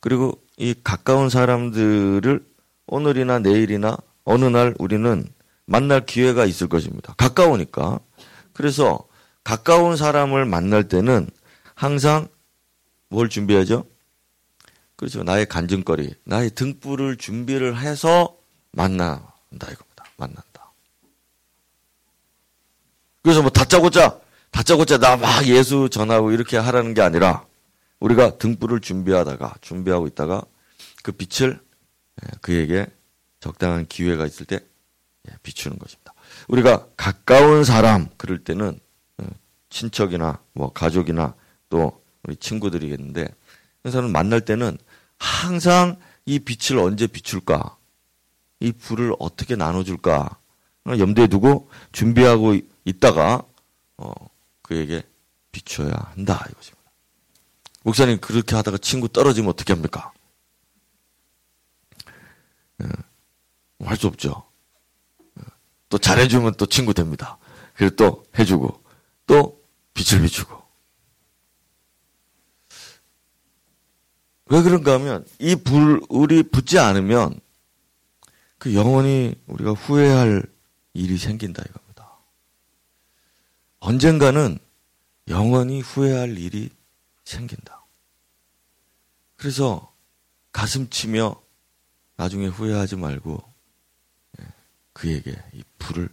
[0.00, 2.44] 그리고 이 가까운 사람들을
[2.86, 5.26] 오늘이나 내일이나 어느 날 우리는
[5.66, 7.14] 만날 기회가 있을 것입니다.
[7.16, 8.00] 가까우니까.
[8.52, 9.06] 그래서
[9.44, 11.28] 가까운 사람을 만날 때는
[11.74, 12.28] 항상
[13.08, 13.86] 뭘 준비하죠?
[14.96, 15.22] 그렇죠.
[15.22, 18.36] 나의 간증거리, 나의 등불을 준비를 해서
[18.72, 19.26] 만난다
[19.70, 20.04] 이겁니다.
[20.16, 20.72] 만난다.
[23.22, 24.18] 그래서 뭐 다짜고짜
[24.50, 27.44] 다짜고짜 나 막 예수 전하고 이렇게 하라는 게 아니라
[28.00, 30.42] 우리가 등불을 준비하다가 준비하고 있다가
[31.02, 31.60] 그 빛을
[32.22, 32.86] 예, 그에게
[33.40, 34.60] 적당한 기회가 있을 때
[35.28, 36.14] 예, 비추는 것입니다.
[36.48, 38.74] 우리가 가까운 사람 그럴 때는 어,
[39.74, 41.34] 친척이나 뭐 가족이나
[41.68, 43.26] 또 우리 친구들이겠는데
[43.82, 44.78] 그래서는 만날 때는
[45.18, 47.76] 항상 이 빛을 언제 비출까?
[48.60, 50.38] 이 불을 어떻게 나눠줄까?
[50.86, 53.42] 염두에 두고 준비하고 있다가
[53.96, 54.12] 어,
[54.62, 55.02] 그에게
[55.50, 56.90] 비춰야 한다 이것입니다.
[57.82, 60.12] 목사님 그렇게 하다가 친구 떨어지면 어떻게 합니까?
[62.82, 62.88] 예,
[63.84, 64.44] 할수 없죠.
[65.38, 65.42] 예,
[65.88, 67.38] 또 잘해주면 또 친구 됩니다.
[67.74, 68.82] 그래서 또 해주고
[69.26, 69.63] 또
[69.94, 70.62] 빛을 비추고
[74.46, 77.40] 왜 그런가 하면 이 불이 붙지 않으면
[78.58, 80.42] 그 영원히 우리가 후회할
[80.92, 81.84] 일이 생긴다 이거.
[83.84, 84.58] 언젠가는
[85.28, 86.70] 영원히 후회할 일이
[87.24, 87.84] 생긴다.
[89.36, 89.92] 그래서
[90.52, 91.38] 가슴 치며
[92.16, 93.42] 나중에 후회하지 말고
[94.40, 94.46] 예,
[94.94, 96.08] 그에게 이 불을,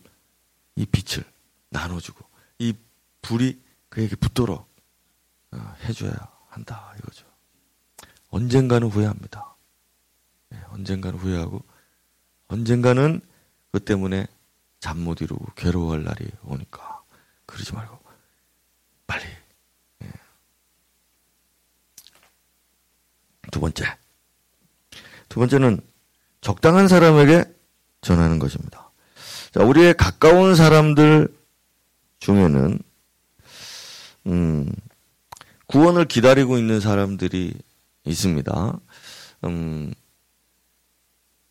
[0.75, 1.23] 이 빛을
[1.69, 2.25] 나눠주고
[2.59, 2.73] 이
[3.21, 3.60] 불이
[3.91, 4.67] 그에게 붙도록
[5.51, 6.13] 어, 해줘야
[6.47, 7.25] 한다 이거죠.
[8.29, 9.55] 언젠가는 후회합니다.
[10.53, 11.61] 예, 언젠가는 후회하고
[12.47, 13.19] 언젠가는
[13.71, 14.27] 그 때문에
[14.79, 17.01] 잠 못 이루고 괴로워할 날이 오니까.
[17.45, 17.99] 그러지 말고
[19.05, 19.25] 빨리.
[20.03, 20.11] 예.
[23.51, 23.85] 두 번째.
[25.27, 25.81] 두 번째는
[26.39, 27.43] 적당한 사람에게
[27.99, 28.89] 전하는 것입니다.
[29.51, 31.27] 자, 우리의 가까운 사람들
[32.19, 32.79] 중에는
[34.27, 34.71] 음,
[35.67, 37.53] 구원을 기다리고 있는 사람들이
[38.03, 38.79] 있습니다.
[39.45, 39.93] 음,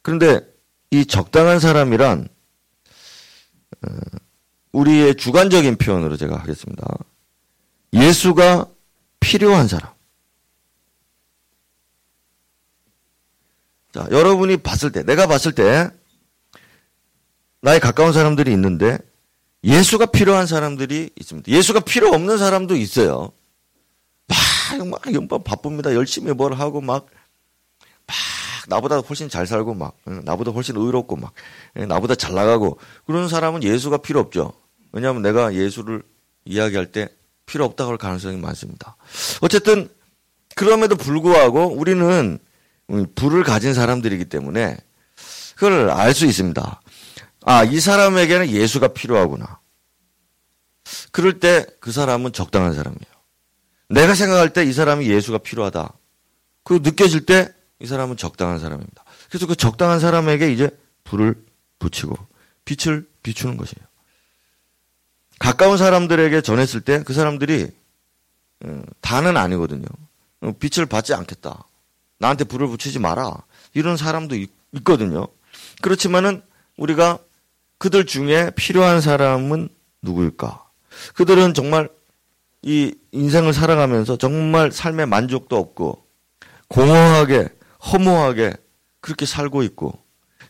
[0.03, 0.41] 그런데
[0.91, 2.29] 이 적당한 사람이란
[3.83, 3.91] 어,
[4.73, 6.87] 우리의 주관적인 표현으로 제가 하겠습니다.
[7.93, 8.67] 예수가
[9.19, 9.93] 필요한 사람.
[13.93, 15.91] 자, 여러분이 봤을 때, 내가 봤을 때,
[17.61, 18.99] 나의 가까운 사람들이 있는데,
[19.65, 21.51] 예수가 필요한 사람들이 있습니다.
[21.51, 23.33] 예수가 필요 없는 사람도 있어요.
[24.27, 25.95] 막, 막, 막 바쁩니다.
[25.95, 27.07] 열심히 뭘 하고 막,
[28.07, 28.17] 막,
[28.69, 31.33] 나보다 훨씬 잘 살고 막, 나보다 훨씬 의롭고 막,
[31.75, 34.53] 나보다 잘 나가고, 그런 사람은 예수가 필요 없죠.
[34.93, 36.03] 왜냐하면 내가 예수를
[36.45, 37.09] 이야기할 때
[37.47, 38.97] 필요 없다고 할 가능성이 많습니다.
[39.41, 39.89] 어쨌든,
[40.55, 42.39] 그럼에도 불구하고 우리는
[43.15, 44.77] 불을 가진 사람들이기 때문에
[45.55, 46.81] 그걸 알 수 있습니다.
[47.45, 49.59] 아, 이 사람에게는 예수가 필요하구나.
[51.13, 53.01] 그럴 때 그 사람은 적당한 사람이에요.
[53.89, 55.93] 내가 생각할 때 이 사람이 예수가 필요하다.
[56.65, 59.05] 그 느껴질 때 이 사람은 적당한 사람입니다.
[59.29, 60.69] 그래서 그 적당한 사람에게 이제
[61.05, 61.35] 불을
[61.79, 62.15] 붙이고
[62.67, 63.87] 빛을 비추는 것이에요.
[65.39, 67.69] 가까운 사람들에게 전했을 때 그 사람들이
[68.67, 69.87] 음, 다는 아니거든요.
[70.43, 71.65] 어, 빛을 받지 않겠다.
[72.19, 73.35] 나한테 불을 붙이지 마라.
[73.73, 74.51] 이런 사람도 있,
[74.85, 75.27] 거든요
[75.81, 76.43] 그렇지만은
[76.77, 77.19] 우리가
[77.81, 79.71] 그들 중에 필요한 사람은
[80.03, 80.69] 누구일까?
[81.15, 81.89] 그들은 정말
[82.61, 86.05] 이 인생을 살아가면서 정말 삶의 만족도 없고
[86.69, 87.49] 공허하게
[87.91, 88.53] 허무하게
[89.01, 89.99] 그렇게 살고 있고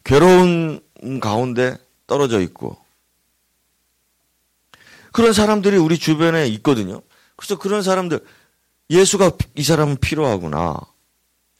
[0.03, 0.81] 괴로운
[1.21, 2.77] 가운데 떨어져 있고
[5.13, 7.01] 그런 사람들이 우리 주변에 있거든요.
[7.37, 8.25] 그래서 그런 사람들
[8.91, 10.81] 예수가 이 사람은 필요하구나.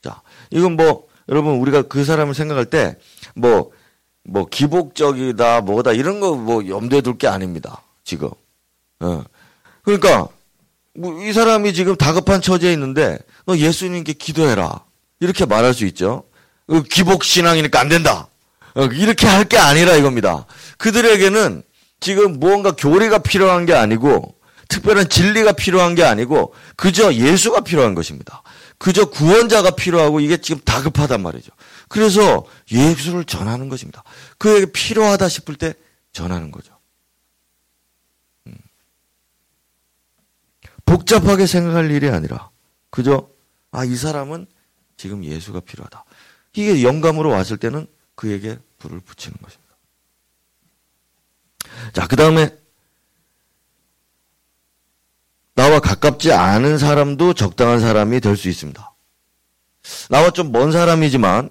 [0.01, 2.97] 자, 이건 뭐 여러분 우리가 그 사람을 생각할 때
[3.35, 3.71] 뭐
[4.23, 7.81] 뭐뭐 기복적이다 뭐다 이런 거 뭐 염두에 둘 게 아닙니다.
[8.03, 8.29] 지금.
[8.99, 9.23] 어.
[9.83, 10.27] 그러니까
[10.95, 14.83] 뭐 이 사람이 지금 다급한 처지에 있는데 너 예수님께 기도해라.
[15.19, 16.23] 이렇게 말할 수 있죠.
[16.67, 18.27] 어, 기복 신앙이니까 안 된다.
[18.75, 20.45] 어, 이렇게 할 게 아니라 이겁니다.
[20.77, 21.63] 그들에게는
[21.99, 24.35] 지금 무언가 교리가 필요한 게 아니고
[24.71, 28.41] 특별한 진리가 필요한 게 아니고 그저 예수가 필요한 것입니다.
[28.77, 31.51] 그저 구원자가 필요하고 이게 지금 다급하단 말이죠.
[31.89, 34.03] 그래서 예수를 전하는 것입니다.
[34.37, 35.73] 그에게 필요하다 싶을 때
[36.13, 36.71] 전하는 거죠.
[40.85, 42.49] 복잡하게 생각할 일이 아니라
[42.89, 43.29] 그저
[43.71, 44.47] 아, 이 사람은
[44.95, 46.03] 지금 예수가 필요하다.
[46.53, 49.75] 이게 영감으로 왔을 때는 그에게 불을 붙이는 것입니다.
[51.93, 52.60] 자, 그 다음에
[55.55, 58.93] 나와 가깝지 않은 사람도 적당한 사람이 될 수 있습니다.
[60.09, 61.49] 나와 좀 먼 사람이지만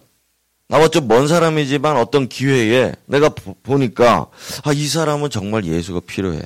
[0.69, 3.29] 나와 좀 먼 사람이지만 어떤 기회에 내가
[3.63, 4.31] 보니까
[4.65, 6.41] 아, 이 사람은 정말 예수가 필요해.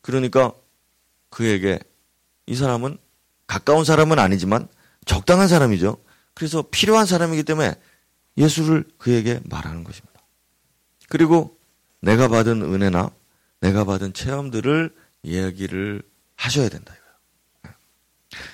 [0.00, 0.52] 그러니까
[1.30, 1.78] 그에게
[2.46, 2.98] 이 사람은
[3.46, 4.68] 가까운 사람은 아니지만
[5.06, 5.98] 적당한 사람이죠.
[6.34, 7.74] 그래서 필요한 사람이기 때문에
[8.36, 10.20] 예수를 그에게 말하는 것입니다.
[11.08, 11.56] 그리고
[12.00, 13.10] 내가 받은 은혜나
[13.60, 16.02] 내가 받은 체험들을 이야기를
[16.36, 16.94] 하셔야 된다.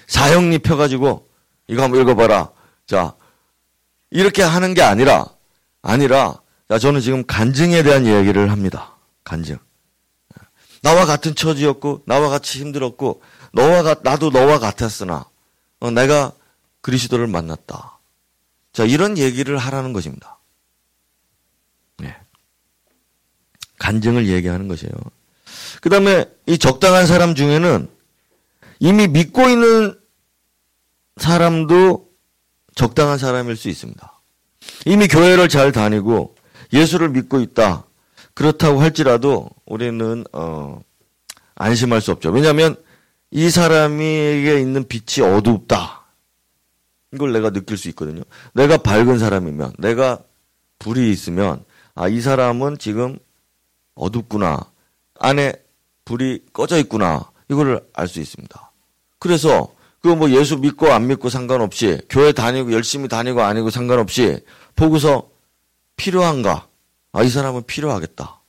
[0.06, 1.28] 사형리 펴가지고
[1.66, 2.50] 이거 한번 읽어봐라.
[2.86, 3.14] 자,
[4.10, 5.26] 이렇게 하는 게 아니라,
[5.82, 8.96] 아니라, 자, 저는 지금 간증에 대한 이야기를 합니다.
[9.24, 9.58] 간증.
[10.84, 13.22] 나와 같은 처지였고 나와 같이 힘들었고
[13.54, 15.26] 너와 가, 나도 너와 같았으나
[15.80, 16.32] 어, 내가
[16.82, 17.98] 그리스도를 만났다.
[18.74, 20.38] 자 이런 얘기를 하라는 것입니다.
[21.96, 22.14] 네.
[23.84, 24.92] 간증을 얘기하는 것이에요.
[25.82, 27.86] 그 다음에 이 적당한 사람 중에는
[28.80, 29.94] 이미 믿고 있는
[31.18, 32.08] 사람도
[32.74, 34.20] 적당한 사람일 수 있습니다.
[34.86, 36.34] 이미 교회를 잘 다니고
[36.72, 37.84] 예수를 믿고 있다.
[38.32, 40.80] 그렇다고 할지라도 우리는 어,
[41.54, 42.30] 안심할 수 없죠.
[42.30, 42.76] 왜냐하면
[43.30, 46.04] 이 사람에게 있는 빛이 어둡다.
[47.12, 48.22] 이걸 내가 느낄 수 있거든요.
[48.54, 50.18] 내가 밝은 사람이면, 내가
[50.80, 53.18] 불이 있으면, 아, 이 사람은 지금
[53.94, 54.70] 어둡구나.
[55.20, 55.54] 안에
[56.04, 57.30] 불이 꺼져 있구나.
[57.48, 58.72] 이거를 알수 있습니다.
[59.18, 64.44] 그래서 그 뭐 예수 믿고 안 믿고 상관없이 교회 다니고 열심히 다니고 아니고 상관없이
[64.76, 65.30] 보고서
[65.96, 66.68] 필요한가?
[67.12, 68.42] 아, 이 사람은 필요하겠다.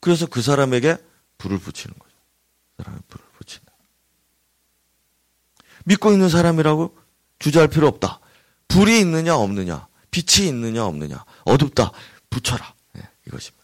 [0.00, 0.98] 그래서 그 사람에게
[1.38, 2.14] 불을 붙이는 거죠.
[2.76, 3.72] 그 사람에 불을 붙인다.
[5.86, 6.94] 믿고 있는 사람이라고
[7.38, 8.20] 주저할 필요 없다.
[8.68, 11.90] 불이 있느냐 없느냐, 빛이 있느냐 없느냐, 어둡다.
[12.28, 12.74] 붙여라.
[12.92, 13.57] 네, 이것입니다.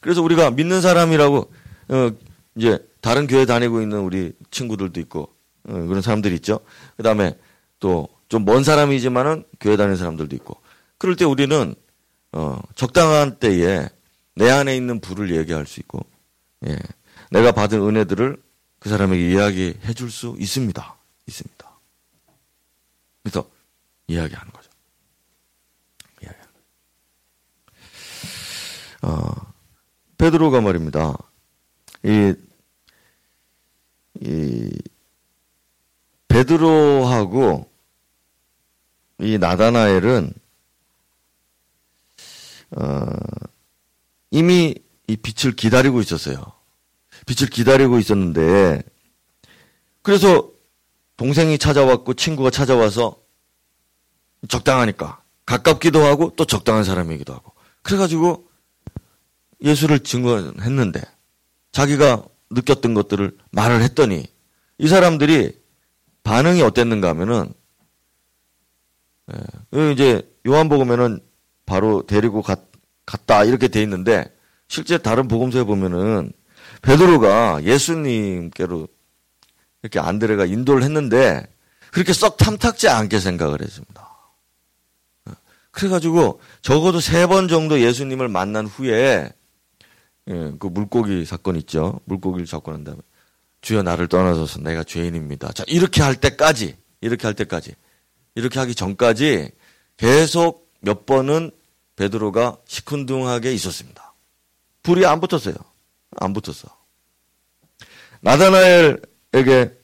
[0.00, 1.52] 그래서 우리가 믿는 사람이라고
[1.88, 2.10] 어,
[2.56, 5.34] 이제 다른 교회 다니고 있는 우리 친구들도 있고
[5.68, 6.60] 어, 그런 사람들이 있죠.
[6.96, 7.36] 그 다음에
[7.78, 10.60] 또 좀 먼 사람이지만은 교회 다니는 사람들도 있고
[10.98, 11.74] 그럴 때 우리는
[12.32, 13.88] 어, 적당한 때에
[14.36, 15.98] 내 안에 있는 불을 얘기할 수 있고,
[16.66, 16.78] 예,
[17.32, 18.40] 내가 받은 은혜들을
[18.78, 20.96] 그 사람에게 이야기해 줄 수 있습니다.
[21.26, 21.70] 있습니다.
[23.24, 23.50] 그래서
[24.06, 24.70] 이야기하는 거죠.
[26.22, 26.52] 이야기하는
[29.02, 29.49] 어,
[30.20, 31.16] 베드로가 말입니다.
[32.02, 32.34] 이,
[34.20, 34.70] 이,
[36.28, 37.70] 베드로하고
[39.20, 40.34] 이 나다나엘은
[42.76, 43.06] 어,
[44.30, 44.74] 이미
[45.06, 46.52] 이 빛을 기다리고 있었어요.
[47.24, 48.82] 빛을 기다리고 있었는데
[50.02, 50.50] 그래서
[51.16, 53.16] 동생이 찾아왔고 친구가 찾아와서
[54.48, 58.49] 적당하니까 가깝기도 하고 또 적당한 사람이기도 하고 그래가지고
[59.62, 61.02] 예수를 증언했는데
[61.72, 64.26] 자기가 느꼈던 것들을 말을 했더니
[64.78, 65.58] 이 사람들이
[66.22, 67.52] 반응이 어땠는가 하면은
[69.74, 71.20] 예, 이제 요한복음에는
[71.66, 72.60] 바로 데리고 갔,
[73.06, 74.34] 갔다 이렇게 돼 있는데
[74.68, 76.32] 실제 다른 복음서에 보면은
[76.82, 78.88] 베드로가 예수님께로
[79.82, 81.46] 이렇게 안드레가 인도를 했는데
[81.92, 84.08] 그렇게 썩 탐탁지 않게 생각을 했습니다.
[85.28, 85.34] 예,
[85.70, 89.32] 그래가지고 적어도 세 번 정도 예수님을 만난 후에
[90.30, 92.00] 예, 그 물고기 사건 있죠.
[92.04, 93.00] 물고기를 잡고 난 다음에
[93.60, 95.52] 주여 나를 떠나서서 내가 죄인입니다.
[95.52, 97.74] 자 이렇게 할 때까지 이렇게 할 때까지
[98.34, 99.50] 이렇게 하기 전까지
[99.96, 101.50] 계속 몇 번은
[101.96, 104.14] 베드로가 시큰둥하게 있었습니다.
[104.82, 105.54] 불이 안 붙었어요.
[106.16, 106.68] 안 붙었어.
[108.22, 109.78] 나다나엘에게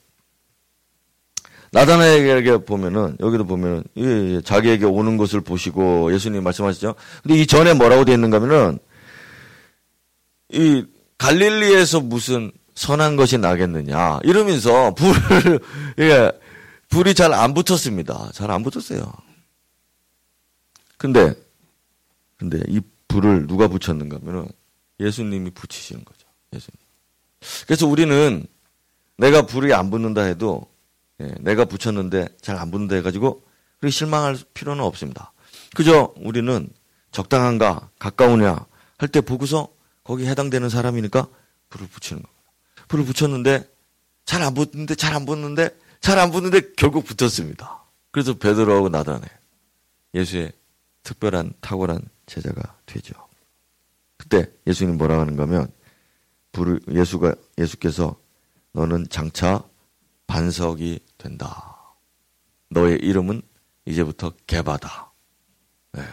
[1.71, 4.03] 나다나엘에게 보면은 여기도 보면은 예,
[4.35, 6.95] 예, 자기에게 오는 것을 보시고 예수님 말씀하시죠.
[7.21, 8.79] 근데 이 전에 뭐라고 되어 있는가 하면은
[10.49, 10.85] 이
[11.17, 15.59] 갈릴리에서 무슨 선한 것이 나겠느냐 이러면서 불을
[15.99, 16.31] 예,
[16.89, 18.31] 불이 잘 안 붙었습니다.
[18.33, 19.11] 잘 안 붙었어요.
[20.97, 21.33] 근데
[22.37, 24.47] 근데 이 불을 누가 붙였는가 하면은
[24.99, 26.27] 예수님이 붙이시는 거죠.
[26.53, 26.77] 예수님.
[27.65, 28.45] 그래서 우리는
[29.17, 30.67] 내가 불이 안 붙는다 해도
[31.19, 33.43] 예, 내가 붙였는데 잘 안 붙는다 해가지고
[33.79, 35.33] 그렇게 실망할 필요는 없습니다.
[35.75, 36.69] 그저 우리는
[37.11, 38.65] 적당한가 가까우냐
[38.99, 39.67] 할 때 보고서
[40.07, 41.27] 거기 해당되는 사람이니까
[41.69, 42.43] 불을 붙이는 겁니다.
[42.87, 43.69] 불을 붙였는데
[44.25, 47.83] 잘 안 붙는데 잘 안 붙는데 잘 안 붙는데 결국 붙었습니다.
[48.11, 49.27] 그래서 베드로하고 나다네
[50.13, 50.53] 예수의
[51.03, 53.13] 특별한 탁월한 제자가 되죠.
[54.15, 55.67] 그때 예수님 뭐라 하는가 하면
[56.53, 58.15] 불을 예수가 예수께서
[58.71, 59.61] 너는 장차
[60.27, 61.75] 반석이 된다.
[62.69, 63.41] 너의 이름은
[63.85, 65.11] 이제부터 개바다.
[65.93, 66.03] 네.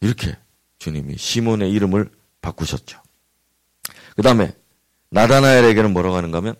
[0.00, 0.36] 이렇게
[0.78, 3.01] 주님이 시몬의 이름을 바꾸셨죠.
[4.16, 4.54] 그 다음에
[5.10, 6.54] 나다나엘에게는 뭐라고 하는가 하면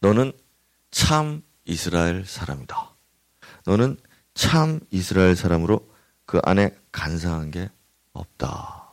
[0.00, 0.32] 너는
[0.90, 2.94] 참 이스라엘 사람이다.
[3.66, 3.96] 너는
[4.34, 5.88] 참 이스라엘 사람으로
[6.26, 7.70] 그 안에 간사한 게
[8.12, 8.86] 없다.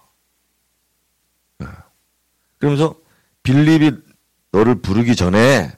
[1.59, 1.67] 네.
[2.59, 2.95] 그러면서
[3.43, 3.91] 빌립이
[4.51, 5.71] 너를 부르기 전에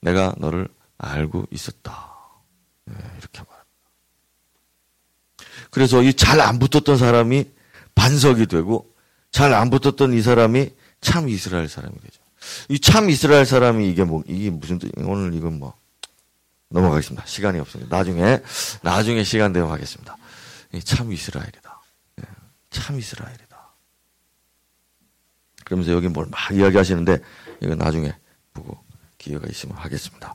[0.00, 2.14] 내가 너를 알고 있었다.
[2.84, 3.66] 네, 이렇게 말합니다.
[5.70, 7.50] 그래서 이 잘 안 붙었던 사람이
[7.94, 8.94] 반석이 되고
[9.30, 10.70] 잘 안 붙었던 이 사람이
[11.06, 12.20] 참 이스라엘 사람이 되죠.
[12.68, 14.90] 이 참 이스라엘 사람이 이게 뭐 이게 무슨 뜻?
[14.98, 15.74] 오늘 이건 뭐
[16.68, 17.26] 넘어가겠습니다.
[17.26, 17.96] 시간이 없습니다.
[17.96, 18.40] 나중에
[18.82, 20.16] 나중에 시간 되면 하겠습니다.
[20.84, 21.80] 참 이스라엘이다.
[22.20, 22.24] 예,
[22.70, 23.56] 참 이스라엘이다.
[25.64, 27.18] 그러면서 여기 뭘 막 이야기하시는데
[27.62, 28.14] 이건 나중에
[28.52, 28.78] 보고
[29.18, 30.34] 기회가 있으면 하겠습니다.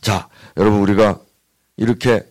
[0.00, 1.18] 자, 여러분 우리가
[1.76, 2.22] 이렇게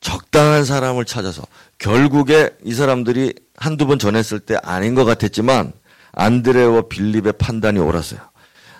[0.00, 1.42] 적당한 사람을 찾아서
[1.78, 5.72] 결국에 이 사람들이 한두 번 전했을 때 아닌 것 같았지만
[6.12, 8.20] 안드레와 빌립의 판단이 옳았어요.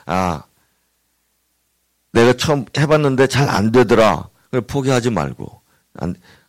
[0.07, 0.43] 아,
[2.13, 4.29] 내가 처음 해봤는데 잘 안 되더라.
[4.67, 5.61] 포기하지 말고.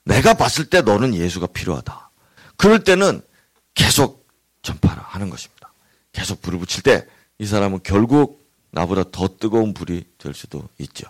[0.06, 2.10] 내가 봤을 때 너는 예수가 필요하다.
[2.58, 3.22] 그럴 때는
[3.74, 4.28] 계속
[4.62, 5.72] 전파를 하는 것입니다.
[6.12, 7.06] 계속 불을 붙일 때
[7.40, 11.08] 이 사람은 결국 나보다 더 뜨거운 불이 될 수도 있죠.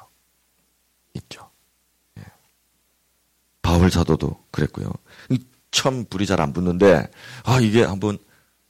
[1.15, 1.49] 있죠.
[2.19, 2.23] 예.
[3.62, 4.93] 바울 사도도 그랬고요.
[5.71, 7.10] 처음 불이 잘 안 붙는데
[7.43, 8.17] 아 이게 한번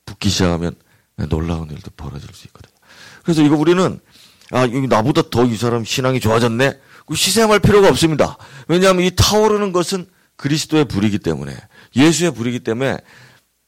[0.05, 0.75] 붙기 시작하면
[1.27, 2.73] 놀라운 일도 벌어질 수 있거든요.
[3.23, 3.99] 그래서 이거 우리는
[4.51, 6.79] 아, 나보다 더 이 사람 신앙이 좋아졌네?
[7.13, 8.37] 시샘할 필요가 없습니다.
[8.67, 11.55] 왜냐하면 이 타오르는 것은 그리스도의 불이기 때문에,
[11.95, 12.97] 예수의 불이기 때문에,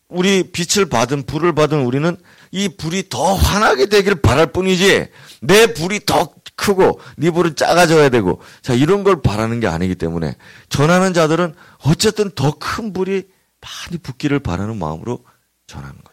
[0.10, 2.16] 우리 빛을 받은, 불을 받은 우리는
[2.52, 5.08] 이 불이 더 환하게 되길 바랄 뿐이지,
[5.42, 10.36] 내 불이 더 크고, 네 불은 작아져야 되고, 자, 이런 걸 바라는 게 아니기 때문에,
[10.70, 13.24] 전하는 자들은 어쨌든 더 큰 불이
[13.62, 15.24] 많이 붙기를 바라는 마음으로
[15.68, 16.11] 전하는 거죠.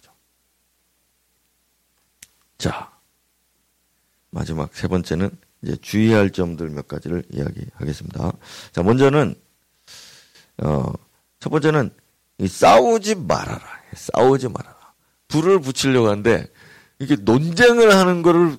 [2.58, 2.90] 자,
[4.30, 5.30] 마지막 세 번째는
[5.62, 8.32] 이제 주의할 점들 몇 가지를 이야기하겠습니다.
[8.72, 9.34] 자, 먼저는
[10.58, 10.92] 어,
[11.38, 11.90] 첫 번째는
[12.46, 13.60] 싸우지 말아라.
[13.94, 14.76] 싸우지 말아라.
[15.28, 16.46] 불을 붙이려고 하는데
[16.98, 18.56] 이게 논쟁을 하는 거를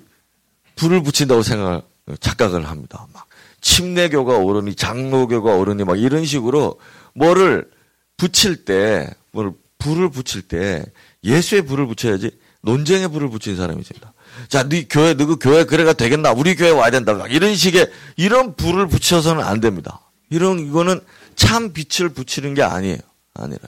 [0.76, 1.90] 불을 붙인다고 생각
[2.22, 3.08] 착각을 합니다.
[3.14, 3.28] 막
[3.62, 6.80] 침례교가 오르니 장로교가 오르니 막 이런 식으로
[7.14, 7.70] 뭐를
[8.16, 10.86] 붙일 때, 뭘 불을 붙일 때
[11.24, 12.32] 예수의 불을 붙여야지
[12.62, 14.14] 논쟁의 불을 붙인 사람이 있습니다.
[14.48, 16.32] 자, 네 교회 누구 교회 그래가 되겠나?
[16.32, 17.14] 우리 교회 와야 된다.
[17.30, 20.02] 이런 식의 이런 불을 붙여서는 안 됩니다.
[20.30, 21.02] 이런 이거는
[21.36, 22.98] 참 빛을 붙이는 게 아니에요.
[23.34, 23.62] 아니라.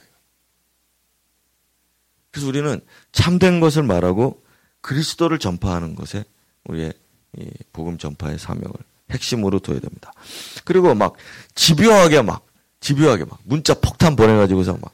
[2.30, 2.80] 그래서 우리는
[3.12, 4.42] 참된 것을 말하고
[4.80, 6.24] 그리스도를 전파하는 것에
[6.64, 6.92] 우리의
[7.72, 8.72] 복음 전파의 사명을
[9.10, 10.12] 핵심으로 둬야 됩니다.
[10.64, 11.14] 그리고 막
[11.54, 12.46] 집요하게 막
[12.80, 14.92] 집요하게 막 문자 폭탄 보내가지고서 막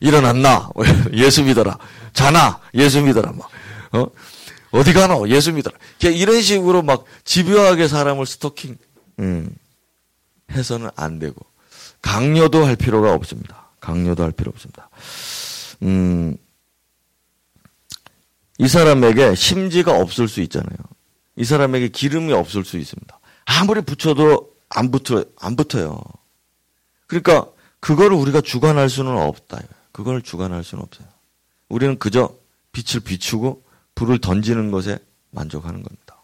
[0.00, 0.70] 일어났나
[1.14, 1.78] 예수 믿어라
[2.12, 3.48] 자나 예수 믿어라 막
[3.92, 4.06] 어?
[4.72, 8.76] 어디 가노 예수 믿어라 이런 식으로 막 집요하게 사람을 스토킹
[9.20, 9.54] 음,
[10.50, 11.44] 해서는 안 되고
[12.02, 13.70] 강요도 할 필요가 없습니다.
[13.80, 14.88] 강요도 할 필요 없습니다.
[15.82, 16.36] 음,
[18.58, 20.76] 이 사람에게 심지가 없을 수 있잖아요.
[21.36, 23.18] 이 사람에게 기름이 없을 수 있습니다.
[23.44, 26.00] 아무리 붙여도 안 붙어, 안 붙어요.
[27.06, 27.46] 그러니까
[27.80, 29.60] 그거를 우리가 주관할 수는 없다.
[29.96, 31.08] 그걸 주관할 수는 없어요.
[31.70, 32.38] 우리는 그저
[32.72, 34.98] 빛을 비추고 불을 던지는 것에
[35.30, 36.22] 만족하는 겁니다.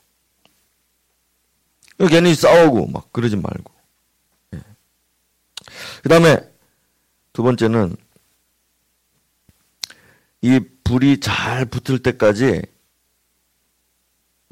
[1.96, 3.72] 괜히 싸우고 막 그러지 말고.
[4.56, 4.62] 예.
[6.02, 6.36] 그 다음에
[7.32, 7.96] 두 번째는
[10.42, 12.60] 이 불이 잘 붙을 때까지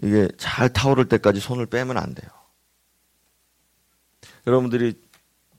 [0.03, 2.31] 이게 잘 타오를 때까지 손을 빼면 안 돼요.
[4.47, 4.99] 여러분들이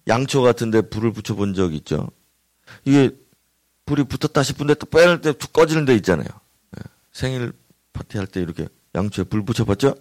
[0.07, 2.09] 양초 같은데 불을 붙여본 적 있죠?
[2.86, 3.20] 이게
[3.92, 6.28] 불이 붙었다 싶은데 또 빼낼 때 툭 꺼지는 데 있잖아요.
[6.78, 6.82] 예.
[7.12, 7.52] 생일
[7.92, 9.96] 파티 할 때 이렇게 양초에 불 붙여봤죠?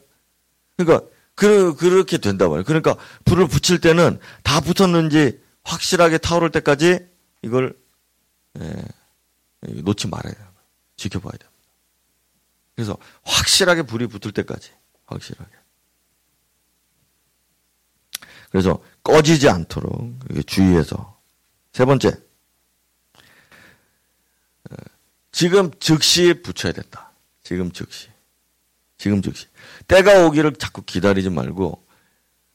[0.77, 2.65] 그러니까 그, 그렇게 된다 말이에요.
[2.65, 7.01] 그러니까 불을 붙일 때는 다 붙었는지 확실하게 타오를 때까지
[7.43, 7.77] 이걸
[8.61, 8.85] 예,
[9.63, 10.47] 놓지 말아야 돼요.
[10.97, 11.51] 지켜봐야 됩니다.
[12.77, 14.71] 그래서 확실하게 불이 붙을 때까지
[15.07, 15.51] 확실하게.
[18.51, 20.13] 그래서 꺼지지 않도록
[20.47, 21.19] 주의해서
[21.73, 22.09] 세 번째
[24.71, 24.75] 어,
[25.33, 27.11] 지금 즉시 붙여야 된다.
[27.43, 28.09] 지금 즉시.
[28.99, 29.47] 지금 즉시.
[29.89, 31.83] 때가 오기를 자꾸 기다리지 말고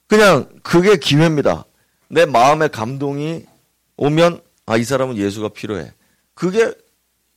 [0.07, 1.65] 그냥 그게 기회입니다.
[2.09, 3.45] 내 마음의 감동이
[3.97, 5.91] 오면 아 이 사람은 예수가 필요해.
[6.33, 6.73] 그게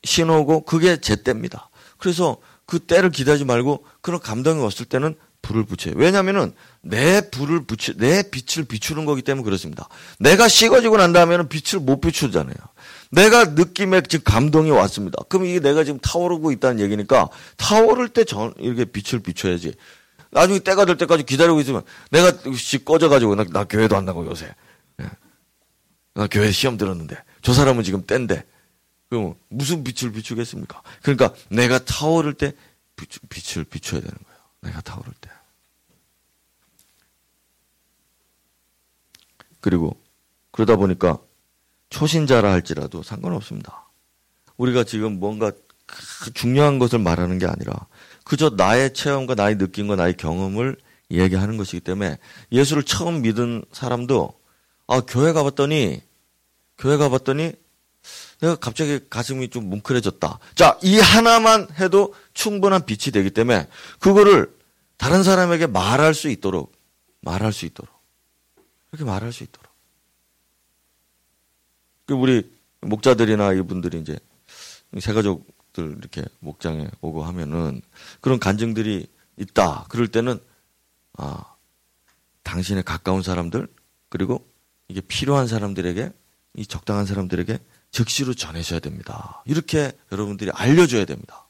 [0.04, 1.68] 신호고 그게 제 때입니다.
[1.98, 5.94] 그래서 그 때를 기다리지 말고 그런 감동이 왔을 때는 불을 붙여요.
[5.96, 6.52] 왜냐하면은
[6.88, 9.88] 내 불을 붙이 내 빛을 비추는 거기 때문에 그렇습니다.
[10.18, 12.56] 내가 식어지고 난 다음에는 빛을 못 비추잖아요.
[13.10, 15.22] 내가 느낌에 지금 감동이 왔습니다.
[15.28, 19.74] 그럼 이게 내가 지금 타오르고 있다는 얘기니까 타오를 때 전 이렇게 빛을 비춰야지.
[20.30, 22.32] 나중에 때가 될 때까지 기다리고 있으면 내가
[22.84, 24.52] 꺼져가지고 나, 나 교회도 안 나고 요새.
[25.00, 25.10] 예.
[26.14, 28.44] 나 교회 시험 들었는데 저 사람은 지금 땐데
[29.10, 30.82] 그럼 무슨 빛을 비추겠습니까?
[31.02, 32.52] 그러니까 내가 타오를 때
[32.96, 34.38] 빛을 비춰야 되는 거예요.
[34.62, 35.30] 내가 타오를 때.
[39.68, 40.00] 그리고
[40.50, 41.18] 그러다 보니까
[41.90, 43.90] 초신자라 할지라도 상관없습니다.
[44.56, 45.52] 우리가 지금 뭔가
[46.32, 47.74] 중요한 것을 말하는 게 아니라
[48.24, 50.78] 그저 나의 체험과 나의 느낌과 나의 경험을
[51.10, 52.16] 얘기하는 것이기 때문에
[52.50, 54.32] 예수를 처음 믿은 사람도
[54.86, 56.00] 아 교회 가봤더니
[56.78, 57.52] 교회 가봤더니
[58.40, 60.38] 내가 갑자기 가슴이 좀 뭉클해졌다.
[60.54, 64.50] 자, 이 하나만 해도 충분한 빛이 되기 때문에 그거를
[64.96, 66.72] 다른 사람에게 말할 수 있도록
[67.20, 67.97] 말할 수 있도록
[68.90, 69.72] 그렇게 말할 수 있도록.
[72.06, 74.18] 그 우리 목자들이나 이분들이 이제
[74.98, 77.82] 새가족들 이렇게 목장에 오고 하면은
[78.20, 79.84] 그런 간증들이 있다.
[79.88, 80.40] 그럴 때는
[81.18, 81.54] 아
[82.42, 83.68] 당신의 가까운 사람들
[84.08, 84.48] 그리고
[84.88, 86.10] 이게 필요한 사람들에게
[86.54, 87.58] 이 적당한 사람들에게
[87.90, 89.42] 즉시로 전해줘야 됩니다.
[89.44, 91.46] 이렇게 여러분들이 알려줘야 됩니다.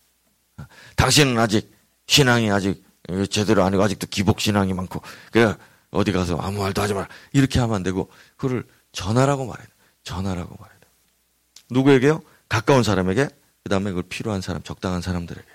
[0.96, 1.72] 당신은 아직
[2.06, 2.84] 신앙이 아직
[3.30, 5.54] 제대로 아니고 아직도 기복 신앙이 많고 그래
[5.90, 9.72] 어디 가서 아무 말도 하지 마라 이렇게 하면 안 되고 그거를 전하라고 말해야 돼.
[10.02, 10.86] 전하라고 말해야 돼.
[11.70, 12.22] 누구에게요?
[12.48, 13.28] 가까운 사람에게
[13.62, 15.46] 그 다음에 그걸 필요한 사람, 적당한 사람들에게.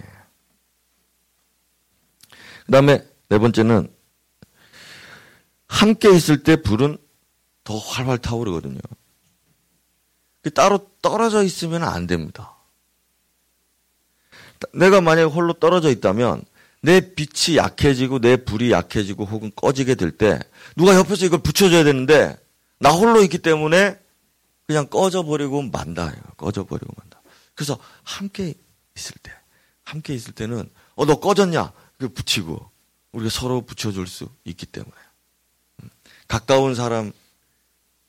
[0.00, 0.04] 예.
[2.66, 3.92] 그 다음에 네 번째는
[5.66, 6.98] 함께 있을 때 불은
[7.64, 8.80] 더 활활 타오르거든요.
[10.54, 12.56] 따로 떨어져 있으면 안 됩니다.
[14.72, 16.44] 내가 만약에 홀로 떨어져 있다면
[16.80, 20.38] 내 빛이 약해지고 내 불이 약해지고 혹은 꺼지게 될 때
[20.76, 22.36] 누가 옆에서 이걸 붙여줘야 되는데
[22.78, 23.98] 나 홀로 있기 때문에
[24.66, 26.14] 그냥 꺼져버리고 만다.
[26.36, 27.20] 꺼져버리고 만다.
[27.54, 28.54] 그래서 함께
[28.96, 29.32] 있을 때,
[29.82, 31.72] 함께 있을 때는 어 너 꺼졌냐?
[31.98, 32.70] 그 붙이고
[33.12, 34.94] 우리가 서로 붙여줄 수 있기 때문에
[35.82, 35.90] 음.
[36.28, 37.12] 가까운 사람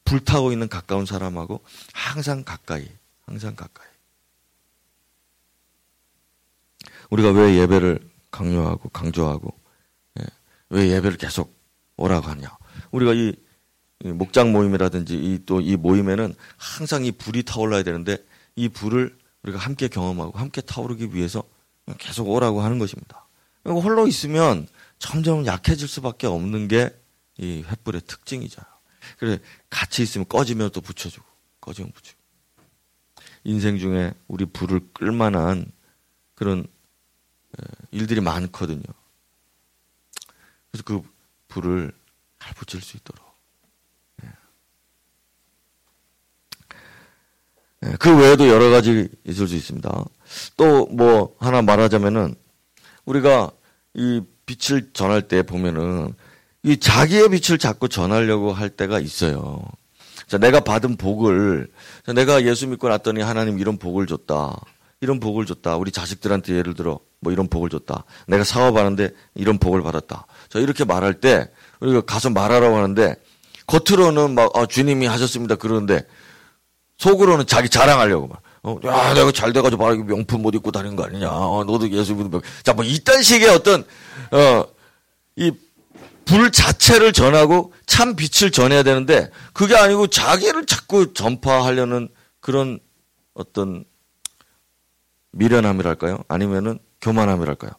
[0.05, 1.63] 불타고 있는 가까운 사람하고
[1.93, 2.87] 항상 가까이,
[3.25, 3.87] 항상 가까이.
[7.09, 7.99] 우리가 왜 예배를
[8.31, 9.53] 강요하고 강조하고
[10.19, 10.25] 예,
[10.69, 11.57] 왜 예배를 계속
[11.97, 12.57] 오라고 하냐?
[12.91, 13.33] 우리가 이
[14.03, 18.17] 목장 모임이라든지 이 또이 이 모임에는 항상 이 불이 타올라야 되는데
[18.55, 21.43] 이 불을 우리가 함께 경험하고 함께 타오르기 위해서
[21.97, 23.27] 계속 오라고 하는 것입니다.
[23.65, 24.67] 홀로 있으면
[24.99, 26.99] 점점 약해질 수밖에 없는 게
[27.39, 28.61] 이 횃불의 특징이죠.
[29.17, 31.25] 그래 같이 있으면 꺼지면 또 붙여주고
[31.61, 32.19] 꺼지면 붙이고.
[33.45, 35.71] 인생 중에 우리 불을 끌만한
[36.35, 36.67] 그런
[37.91, 38.83] 일들이 많거든요.
[40.71, 41.01] 그래서 그
[41.47, 41.91] 불을
[42.39, 43.29] 잘 붙일 수 있도록.
[47.97, 50.05] 그 외에도 여러 가지 있을 수 있습니다.
[50.57, 52.35] 또 뭐 하나 말하자면은
[53.05, 53.51] 우리가
[53.93, 56.13] 이 빛을 전할 때 보면은
[56.63, 59.63] 이 자기의 빛을 자꾸 전하려고 할 때가 있어요.
[60.27, 61.71] 자, 내가 받은 복을
[62.05, 64.59] 자, 내가 예수 믿고 났더니 하나님 이런 복을 줬다.
[65.01, 65.77] 이런 복을 줬다.
[65.77, 68.03] 우리 자식들한테 예를 들어 뭐 이런 복을 줬다.
[68.27, 70.25] 내가 사업하는데 이런 복을 받았다.
[70.49, 73.15] 자, 이렇게 말할 때 우리가 가서 말하라고 하는데
[73.67, 75.55] 겉으로는 막 아, 주님이 하셨습니다.
[75.55, 76.05] 그러는데
[76.97, 78.41] 속으로는 자기 자랑하려고 막.
[78.61, 81.29] 어, 야, 내가 잘 돼가지고 바로 명품 못 입고 다니는 거 아니냐.
[81.29, 82.41] 어, 너도 예수 믿으면.
[82.63, 83.85] 자, 뭐, 이딴 식의 어떤,
[84.31, 84.65] 어,
[85.37, 85.51] 이,
[86.25, 92.09] 불 자체를 전하고 참 빛을 전해야 되는데, 그게 아니고 자기를 자꾸 전파하려는
[92.41, 92.79] 그런
[93.33, 93.85] 어떤
[95.31, 96.23] 미련함이랄까요?
[96.27, 97.71] 아니면은 교만함이랄까요?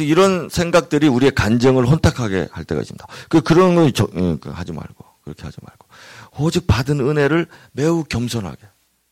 [0.00, 3.06] 이런 생각들이 우리의 간정을 혼탁하게 할 때가 있습니다.
[3.28, 5.86] 그, 그런 건 저, 예, 그 하지 말고, 그렇게 하지 말고.
[6.38, 8.58] 오직 받은 은혜를 매우 겸손하게,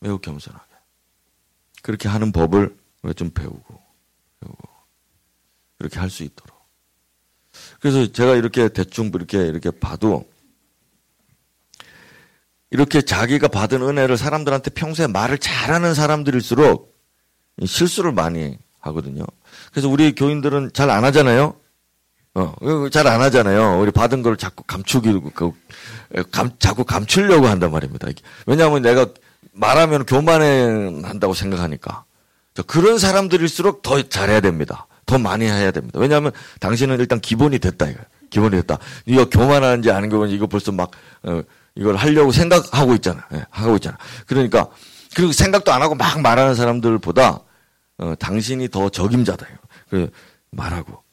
[0.01, 0.65] 매우 겸손하게.
[1.81, 2.75] 그렇게 하는 법을
[3.15, 3.81] 좀 배우고,
[4.39, 4.69] 배우고,
[5.77, 6.55] 그렇게 할 수 있도록.
[7.79, 10.29] 그래서 제가 이렇게 대충 이렇게, 이렇게 봐도,
[12.71, 16.94] 이렇게 자기가 받은 은혜를 사람들한테 평소에 말을 잘하는 사람들일수록
[17.63, 19.23] 실수를 많이 하거든요.
[19.71, 21.55] 그래서 우리 교인들은 잘 안 하잖아요.
[22.33, 22.53] 어,
[22.91, 23.79] 잘 안 하잖아요.
[23.79, 25.51] 우리 받은 걸 자꾸 감추기고, 그,
[26.31, 28.07] 감, 자꾸 감추려고 한단 말입니다.
[28.45, 29.07] 왜냐하면 내가
[29.53, 32.03] 말하면 교만해 한다고 생각하니까.
[32.67, 34.87] 그런 사람들일수록 더 잘해야 됩니다.
[35.05, 35.99] 더 많이 해야 됩니다.
[35.99, 38.01] 왜냐하면 당신은 일단 기본이 됐다, 이거.
[38.29, 38.79] 기본이 됐다.
[39.05, 40.91] 이거 교만하는지 아는 거면 이거 벌써 막,
[41.23, 41.41] 어,
[41.75, 43.25] 이걸 하려고 생각하고 있잖아.
[43.33, 43.97] 예, 하고 있잖아.
[44.27, 44.67] 그러니까,
[45.15, 47.39] 그리고 생각도 안 하고 막 말하는 사람들보다,
[47.97, 49.47] 어, 당신이 더 적임자다.
[49.89, 50.11] 그,
[50.51, 51.03] 말하고,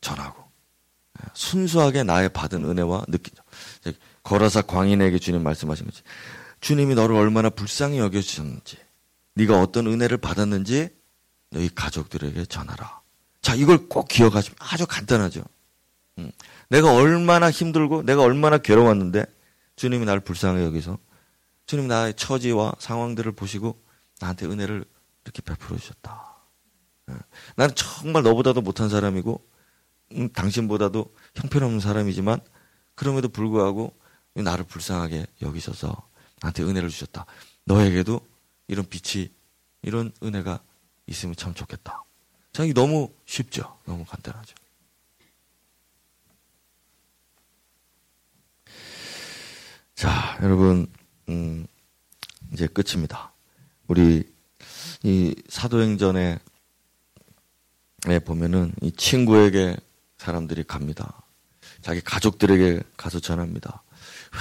[0.00, 0.42] 전하고.
[1.22, 3.42] 예, 순수하게 나의 받은 은혜와 느끼죠.
[4.22, 6.02] 거라사 광인에게 주님 말씀하신 거지.
[6.60, 8.78] 주님이 너를 얼마나 불쌍히 여겨주셨는지,
[9.34, 10.88] 네가 어떤 은혜를 받았는지
[11.50, 13.00] 너희 가족들에게 전하라.
[13.42, 15.44] 자, 이걸 꼭 기억하시면 아주 간단하죠.
[16.18, 16.30] 음.
[16.68, 19.26] 내가 얼마나 힘들고 내가 얼마나 괴로웠는데
[19.76, 20.98] 주님이 나를 불쌍히 여기서
[21.66, 23.78] 주님 나의 처지와 상황들을 보시고
[24.20, 24.84] 나한테 은혜를
[25.24, 26.23] 이렇게 베풀어 주셨다.
[27.10, 27.14] 예.
[27.56, 29.44] 나는 정말 너보다도 못한 사람이고
[30.12, 32.40] 음, 당신보다도 형편없는 사람이지만
[32.94, 33.92] 그럼에도 불구하고
[34.34, 36.08] 나를 불쌍하게 여기셔서
[36.40, 37.26] 나한테 은혜를 주셨다.
[37.64, 38.20] 너에게도
[38.68, 39.30] 이런 빛이
[39.82, 40.60] 이런 은혜가
[41.06, 42.02] 있으면 참 좋겠다.
[42.52, 43.78] 자, 이 너무 쉽죠.
[43.84, 44.54] 너무 간단하죠.
[49.94, 50.86] 자, 여러분,
[51.28, 51.66] 음,
[52.52, 53.32] 이제 끝입니다.
[53.86, 54.32] 우리
[55.02, 56.38] 이 사도행전에
[58.24, 59.76] 보면은 이 친구에게
[60.18, 61.22] 사람들이 갑니다.
[61.82, 63.82] 자기 가족들에게 가서 전합니다.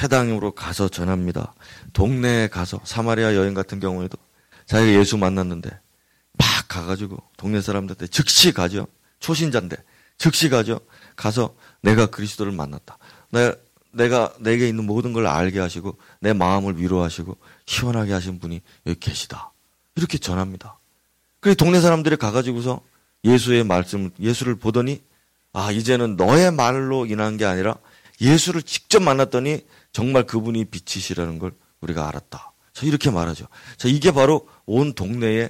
[0.01, 1.53] 회당으로 가서 전합니다.
[1.93, 4.18] 동네에 가서 사마리아 여인 같은 경우에도
[4.66, 8.88] 자기가 예수 만났는데 막 가가지고 동네 사람들한테 즉시 가죠.
[9.20, 9.78] 초신자인데
[10.18, 10.80] 즉시 가죠.
[11.16, 12.97] 가서 내가 그리스도를 만났다.
[13.32, 13.53] 내,
[13.91, 19.51] 내가 내게 있는 모든 걸 알게 하시고 내 마음을 위로하시고 시원하게 하신 분이 여기 계시다.
[19.95, 20.80] 이렇게 전합니다.
[21.39, 22.82] 그래 동네 사람들이 가가지고서
[23.24, 25.01] 예수의 말씀, 예수를 보더니
[25.53, 27.76] 아 이제는 너의 말로 인한 게 아니라
[28.19, 32.53] 예수를 직접 만났더니 정말 그분이 빛이시라는 걸 우리가 알았다.
[32.74, 33.47] 자, 이렇게 말하죠.
[33.78, 35.49] 자, 이게 바로 온 동네에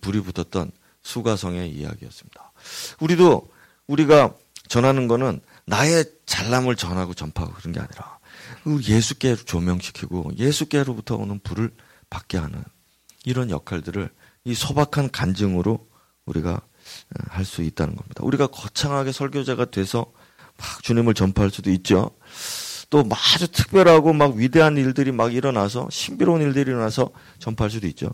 [0.00, 2.52] 불이 붙었던 수가성의 이야기였습니다.
[3.00, 3.48] 우리도
[3.86, 4.34] 우리가
[4.68, 8.18] 전하는 거는 나의 잘남을 전하고 전파하고 그런 게 아니라
[8.88, 11.70] 예수께 조명시키고 예수께로부터 오는 불을
[12.08, 12.62] 받게 하는
[13.24, 14.10] 이런 역할들을
[14.44, 15.86] 이 소박한 간증으로
[16.24, 16.71] 우리가 어,
[17.28, 18.22] 할 수 있다는 겁니다.
[18.24, 20.06] 우리가 거창하게 설교자가 돼서
[20.58, 22.10] 막 주님을 전파할 수도 있죠.
[22.90, 28.08] 또 아주 특별하고 막 위대한 일들이 막 일어나서 신비로운 일들이 일어나서 전파할 수도 있죠.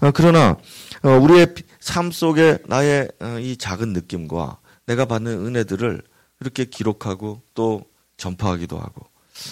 [0.00, 0.56] 어, 그러나
[1.02, 6.02] 어, 우리의 삶 속에 나의 어, 이 작은 느낌과 내가 받는 은혜들을
[6.40, 7.84] 이렇게 기록하고 또
[8.16, 9.06] 전파하기도 하고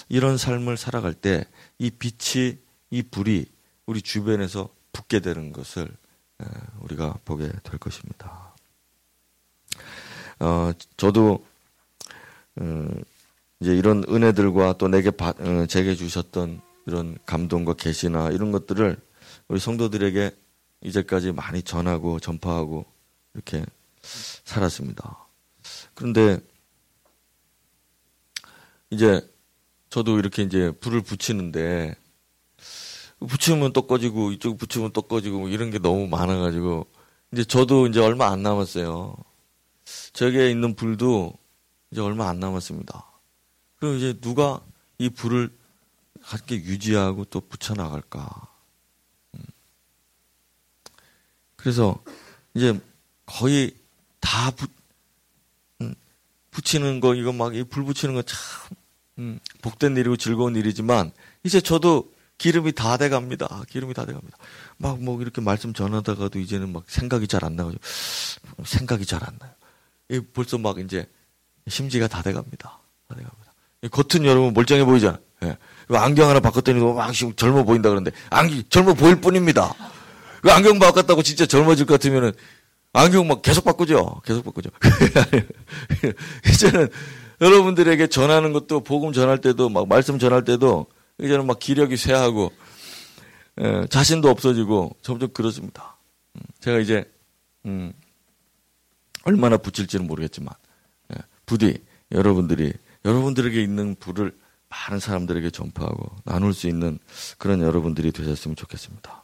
[0.09, 1.45] 이런 삶을 살아갈 때
[1.83, 2.57] 이 빛이
[2.91, 3.45] 이 불이
[3.87, 5.89] 우리 주변에서 붙게 되는 것을
[6.79, 8.52] 우리가 보게 될 것입니다.
[10.39, 11.45] 어, 저도
[12.59, 13.03] 음,
[13.59, 18.97] 이제 이런 은혜들과 또 내게 바, 어, 제게 주셨던 이런 감동과 계시나 이런 것들을
[19.47, 20.31] 우리 성도들에게
[20.81, 22.85] 이제까지 많이 전하고 전파하고
[23.33, 23.65] 이렇게
[24.01, 25.27] 살았습니다.
[25.93, 26.39] 그런데
[28.89, 29.27] 이제
[29.89, 31.95] 저도 이렇게 이제 불을 붙이는데
[33.19, 36.87] 붙이면 또 꺼지고 이쪽 붙이면 또 꺼지고 뭐 이런 게 너무 많아가지고
[37.31, 39.15] 이제 저도 이제 얼마 안 남았어요.
[40.13, 41.33] 저기에 있는 불도
[41.91, 43.05] 이제 얼마 안 남았습니다.
[43.77, 44.61] 그럼 이제 누가
[44.97, 45.49] 이 불을
[46.21, 48.47] 함께 유지하고 또 붙여나갈까?
[49.35, 49.39] 음.
[51.55, 52.01] 그래서
[52.53, 52.79] 이제
[53.25, 53.75] 거의
[54.19, 54.69] 다 붙,
[55.81, 55.93] 음,
[56.51, 58.37] 붙이는 거, 이거 막불 붙이는 거 참,
[59.19, 61.11] 음, 복된 일이고 즐거운 일이지만,
[61.43, 63.63] 이제 저도 기름이 다 돼 갑니다.
[63.69, 64.37] 기름이 다 돼 갑니다.
[64.77, 67.81] 막 뭐 이렇게 말씀 전하다가도 이제는 막 생각이 잘 안 나가지고,
[68.65, 69.51] 생각이 잘 안 나요.
[70.21, 71.07] 벌써 막 이제
[71.67, 72.79] 심지가 다 돼 갑니다.
[73.07, 73.53] 다 돼 갑니다.
[73.91, 75.19] 겉은 여러분 멀쩡해 보이잖아.
[75.43, 75.57] 예.
[75.89, 79.73] 안경 하나 바꿨더니 막 젊어 보인다 그러는데, 안경, 젊어 보일 뿐입니다.
[80.41, 82.31] 그 안경 바꿨다고 진짜 젊어질 것 같으면은,
[82.93, 84.21] 안경 막 계속 바꾸죠.
[84.23, 84.69] 계속 바꾸죠.
[86.47, 86.87] 이제는
[87.41, 90.85] 여러분들에게 전하는 것도 복음 전할 때도 막 말씀 전할 때도
[91.19, 92.51] 이제는 막 기력이 쇠하고
[93.59, 95.97] 에, 자신도 없어지고 점점 그렇습니다.
[96.35, 97.03] 음, 제가 이제
[97.65, 97.93] 음,
[99.23, 100.53] 얼마나 붙일지는 모르겠지만
[101.13, 102.73] 에, 부디 여러분들이
[103.05, 104.37] 여러분들에게 있는 불을
[104.69, 106.99] 많은 사람들에게 전파하고 나눌 수 있는
[107.37, 109.23] 그런 여러분들이 되셨으면 좋겠습니다.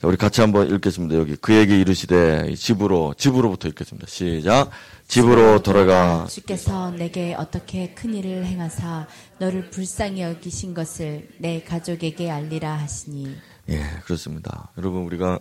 [0.00, 1.16] 자, 우리 같이 한번 읽겠습니다.
[1.16, 4.06] 여기 그에게 이르시되 집으로 집으로부터 읽겠습니다.
[4.08, 4.70] 시작.
[5.06, 9.06] 집으로 돌아가 주께서 내게 어떻게 큰 일을 행하사
[9.38, 13.36] 너를 불쌍히 여기신 것을 내 가족에게 알리라 하시니
[13.70, 14.70] 예, 그렇습니다.
[14.78, 15.38] 여러분 우리가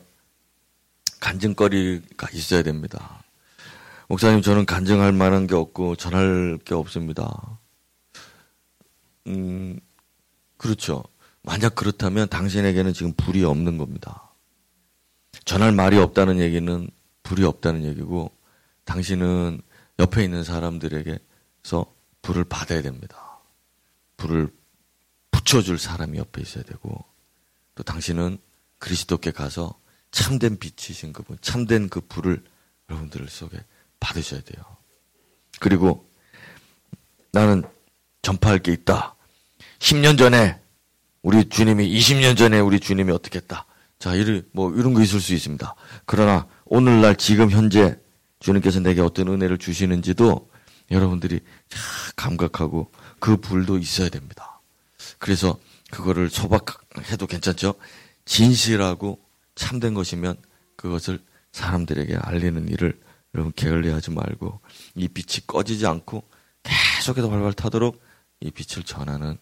[1.20, 3.24] 간증거리가 있어야 됩니다.
[4.08, 7.60] 목사님 저는 간증할 만한 게 없고 전할 게 없습니다.
[9.28, 9.80] 음,
[10.56, 11.04] 그렇죠.
[11.44, 14.32] 만약 그렇다면 당신에게는 지금 불이 없는 겁니다.
[15.44, 16.90] 전할 말이 없다는 얘기는
[17.24, 18.32] 불이 없다는 얘기고
[18.86, 19.62] 당신은
[20.00, 21.86] 옆에 있는 사람들에게서
[22.22, 23.40] 불을 받아야 됩니다.
[24.16, 24.50] 불을
[25.32, 27.04] 붙여줄 사람이 옆에 있어야 되고
[27.76, 28.38] 또 당신은
[28.80, 29.78] 그리스도께 가서
[30.12, 32.44] 참된 빛이신 그분, 참된 그 불을
[32.90, 33.58] 여러분들 속에
[34.00, 34.64] 받으셔야 돼요.
[35.60, 36.08] 그리고
[37.32, 37.64] 나는
[38.22, 39.16] 전파할 게 있다.
[39.80, 40.60] 10년 전에
[41.22, 43.66] 우리 주님이 20년 전에 우리 주님이 어떻게 했다.
[44.00, 45.76] 자, 이런 뭐 이런 거 있을 수 있습니다.
[46.06, 47.98] 그러나 오늘날 지금 현재
[48.40, 50.50] 주님께서 내게 어떤 은혜를 주시는지도
[50.92, 51.40] 여러분들이
[52.16, 54.62] 감각하고 그 불도 있어야 됩니다.
[55.18, 55.58] 그래서
[55.92, 57.74] 그거를 소박해도 괜찮죠?
[58.26, 59.20] 진실하고
[59.56, 60.38] 참된 것이면
[60.76, 61.20] 그것을
[61.52, 63.00] 사람들에게 알리는 일을
[63.38, 64.60] 여러분 게을리하지 말고
[64.96, 66.24] 이 빛이 꺼지지 않고
[66.64, 68.02] 계속해서 활발 타도록
[68.40, 69.38] 이 빛을 전하는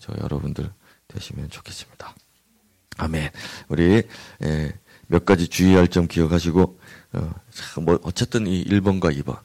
[0.00, 0.70] 저 여러분들
[1.08, 2.14] 되시면 좋겠습니다.
[2.98, 3.30] 아멘.
[3.68, 4.02] 우리
[4.42, 6.80] 예, 몇 가지 주의할 점 기억하시고
[7.14, 7.34] 어,
[7.80, 9.40] 뭐 어쨌든 이 1번과 2번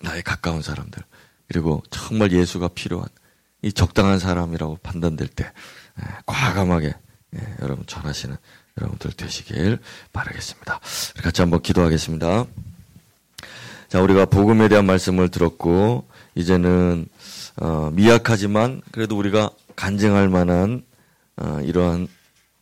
[0.00, 1.02] 나의 가까운 사람들
[1.46, 3.08] 그리고 정말 예수가 필요한
[3.62, 5.44] 이 적당한 사람이라고 판단될 때
[6.00, 6.94] 예, 과감하게
[7.36, 8.36] 예, 여러분 전하시는
[8.80, 9.78] 여러분들 되시길
[10.12, 10.80] 바라겠습니다.
[11.22, 12.46] 같이 한번 기도하겠습니다.
[13.88, 17.06] 자, 우리가 복음에 대한 말씀을 들었고 이제는
[17.56, 20.84] 어, 미약하지만 그래도 우리가 간증할 만한
[21.36, 22.08] 어, 이러한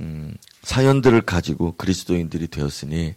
[0.00, 3.14] 음, 사연들을 가지고 그리스도인들이 되었으니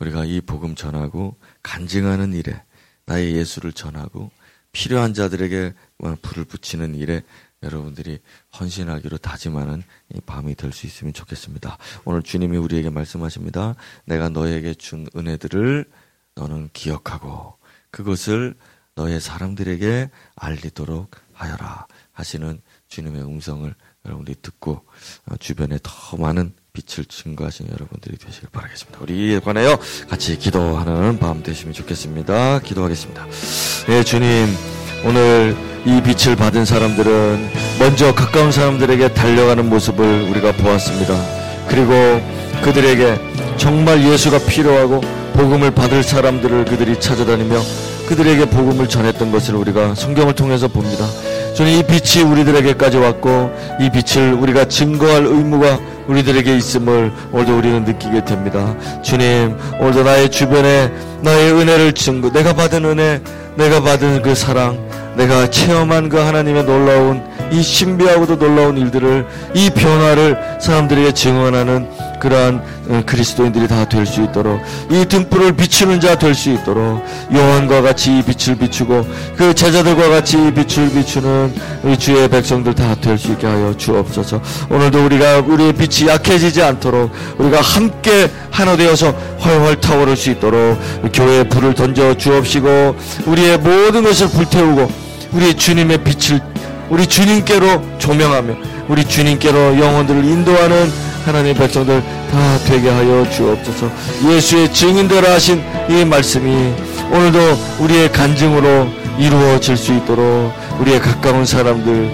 [0.00, 2.62] 우리가 이 복음 전하고 간증하는 일에
[3.06, 4.30] 나의 예수를 전하고
[4.72, 5.72] 필요한 자들에게
[6.20, 7.22] 불을 붙이는 일에
[7.62, 8.18] 여러분들이
[8.58, 9.82] 헌신하기로 다짐하는
[10.14, 11.78] 이 밤이 될 수 있으면 좋겠습니다.
[12.04, 13.74] 오늘 주님이 우리에게 말씀하십니다.
[14.04, 15.86] 내가 너에게 준 은혜들을
[16.34, 17.56] 너는 기억하고
[17.90, 18.54] 그것을
[18.94, 24.84] 너의 사람들에게 알리도록 하여라 하시는 주님의 음성을 여러분들이 듣고
[25.26, 29.00] 어, 주변에 더 많은 빛을 증거하신 여러분들이 되시길 바라겠습니다.
[29.00, 29.78] 우리 이에 관하여
[30.08, 32.60] 같이 기도하는 밤 되시면 좋겠습니다.
[32.60, 33.26] 기도하겠습니다.
[33.88, 34.46] 예, 주님,
[35.04, 41.14] 오늘 이 빛을 받은 사람들은 먼저 가까운 사람들에게 달려가는 모습을 우리가 보았습니다.
[41.68, 41.92] 그리고
[42.62, 43.18] 그들에게
[43.56, 45.00] 정말 예수가 필요하고
[45.34, 47.60] 복음을 받을 사람들을 그들이 찾아다니며
[48.08, 51.06] 그들에게 복음을 전했던 것을 우리가 성경을 통해서 봅니다.
[51.54, 58.24] 주님 이 빛이 우리들에게까지 왔고 이 빛을 우리가 증거할 의무가 우리들에게 있음을 오늘도 우리는 느끼게
[58.24, 58.74] 됩니다.
[59.02, 60.92] 주님 오늘도 나의 주변에
[61.22, 63.20] 나의 은혜를 증거 내가 받은 은혜
[63.56, 64.85] 내가 받은 그 사랑
[65.16, 71.88] 내가 체험한 그 하나님의 놀라운 이 신비하고도 놀라운 일들을 이 변화를 사람들에게 증언하는
[72.18, 74.60] 그러한 어, 그리스도인들이 다 될 수 있도록
[74.90, 79.06] 이 등불을 비추는 자 될 수 있도록 요한과 같이 이 빛을 비추고
[79.36, 84.40] 그 제자들과 같이 이 빛을 비추는 우리 주의 백성들 다 될 수 있게 하여 주옵소서.
[84.70, 90.78] 오늘도 우리가 우리의 빛이 약해지지 않도록 우리가 함께 하나 되어서 활활 타오를 수 있도록
[91.12, 92.96] 교회에 불을 던져 주옵시고
[93.26, 95.05] 우리의 모든 것을 불태우고
[95.36, 96.40] 우리 주님의 빛을
[96.88, 98.54] 우리 주님께로 조명하며
[98.88, 100.90] 우리 주님께로 영혼들을 인도하는
[101.26, 103.90] 하나님의 백성들 다 되게 하여 주옵소서.
[104.30, 106.72] 예수의 증인되라 하신 이 말씀이
[107.12, 107.38] 오늘도
[107.80, 112.10] 우리의 간증으로 이루어질 수 있도록 우리의 가까운 사람들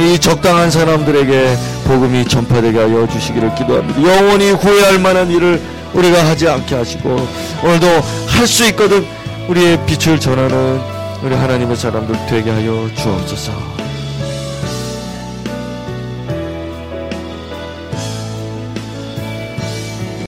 [0.00, 4.02] 이 적당한 사람들에게 복음이 전파되게 하여 주시기를 기도합니다.
[4.02, 5.62] 영원히 후회할 만한 일을
[5.92, 7.28] 우리가 하지 않게 하시고
[7.62, 7.86] 오늘도
[8.26, 9.06] 할 수 있거든
[9.48, 10.93] 우리의 빛을 전하는
[11.24, 13.83] 우리 하나님의 사람들 되게 하여 주옵소서.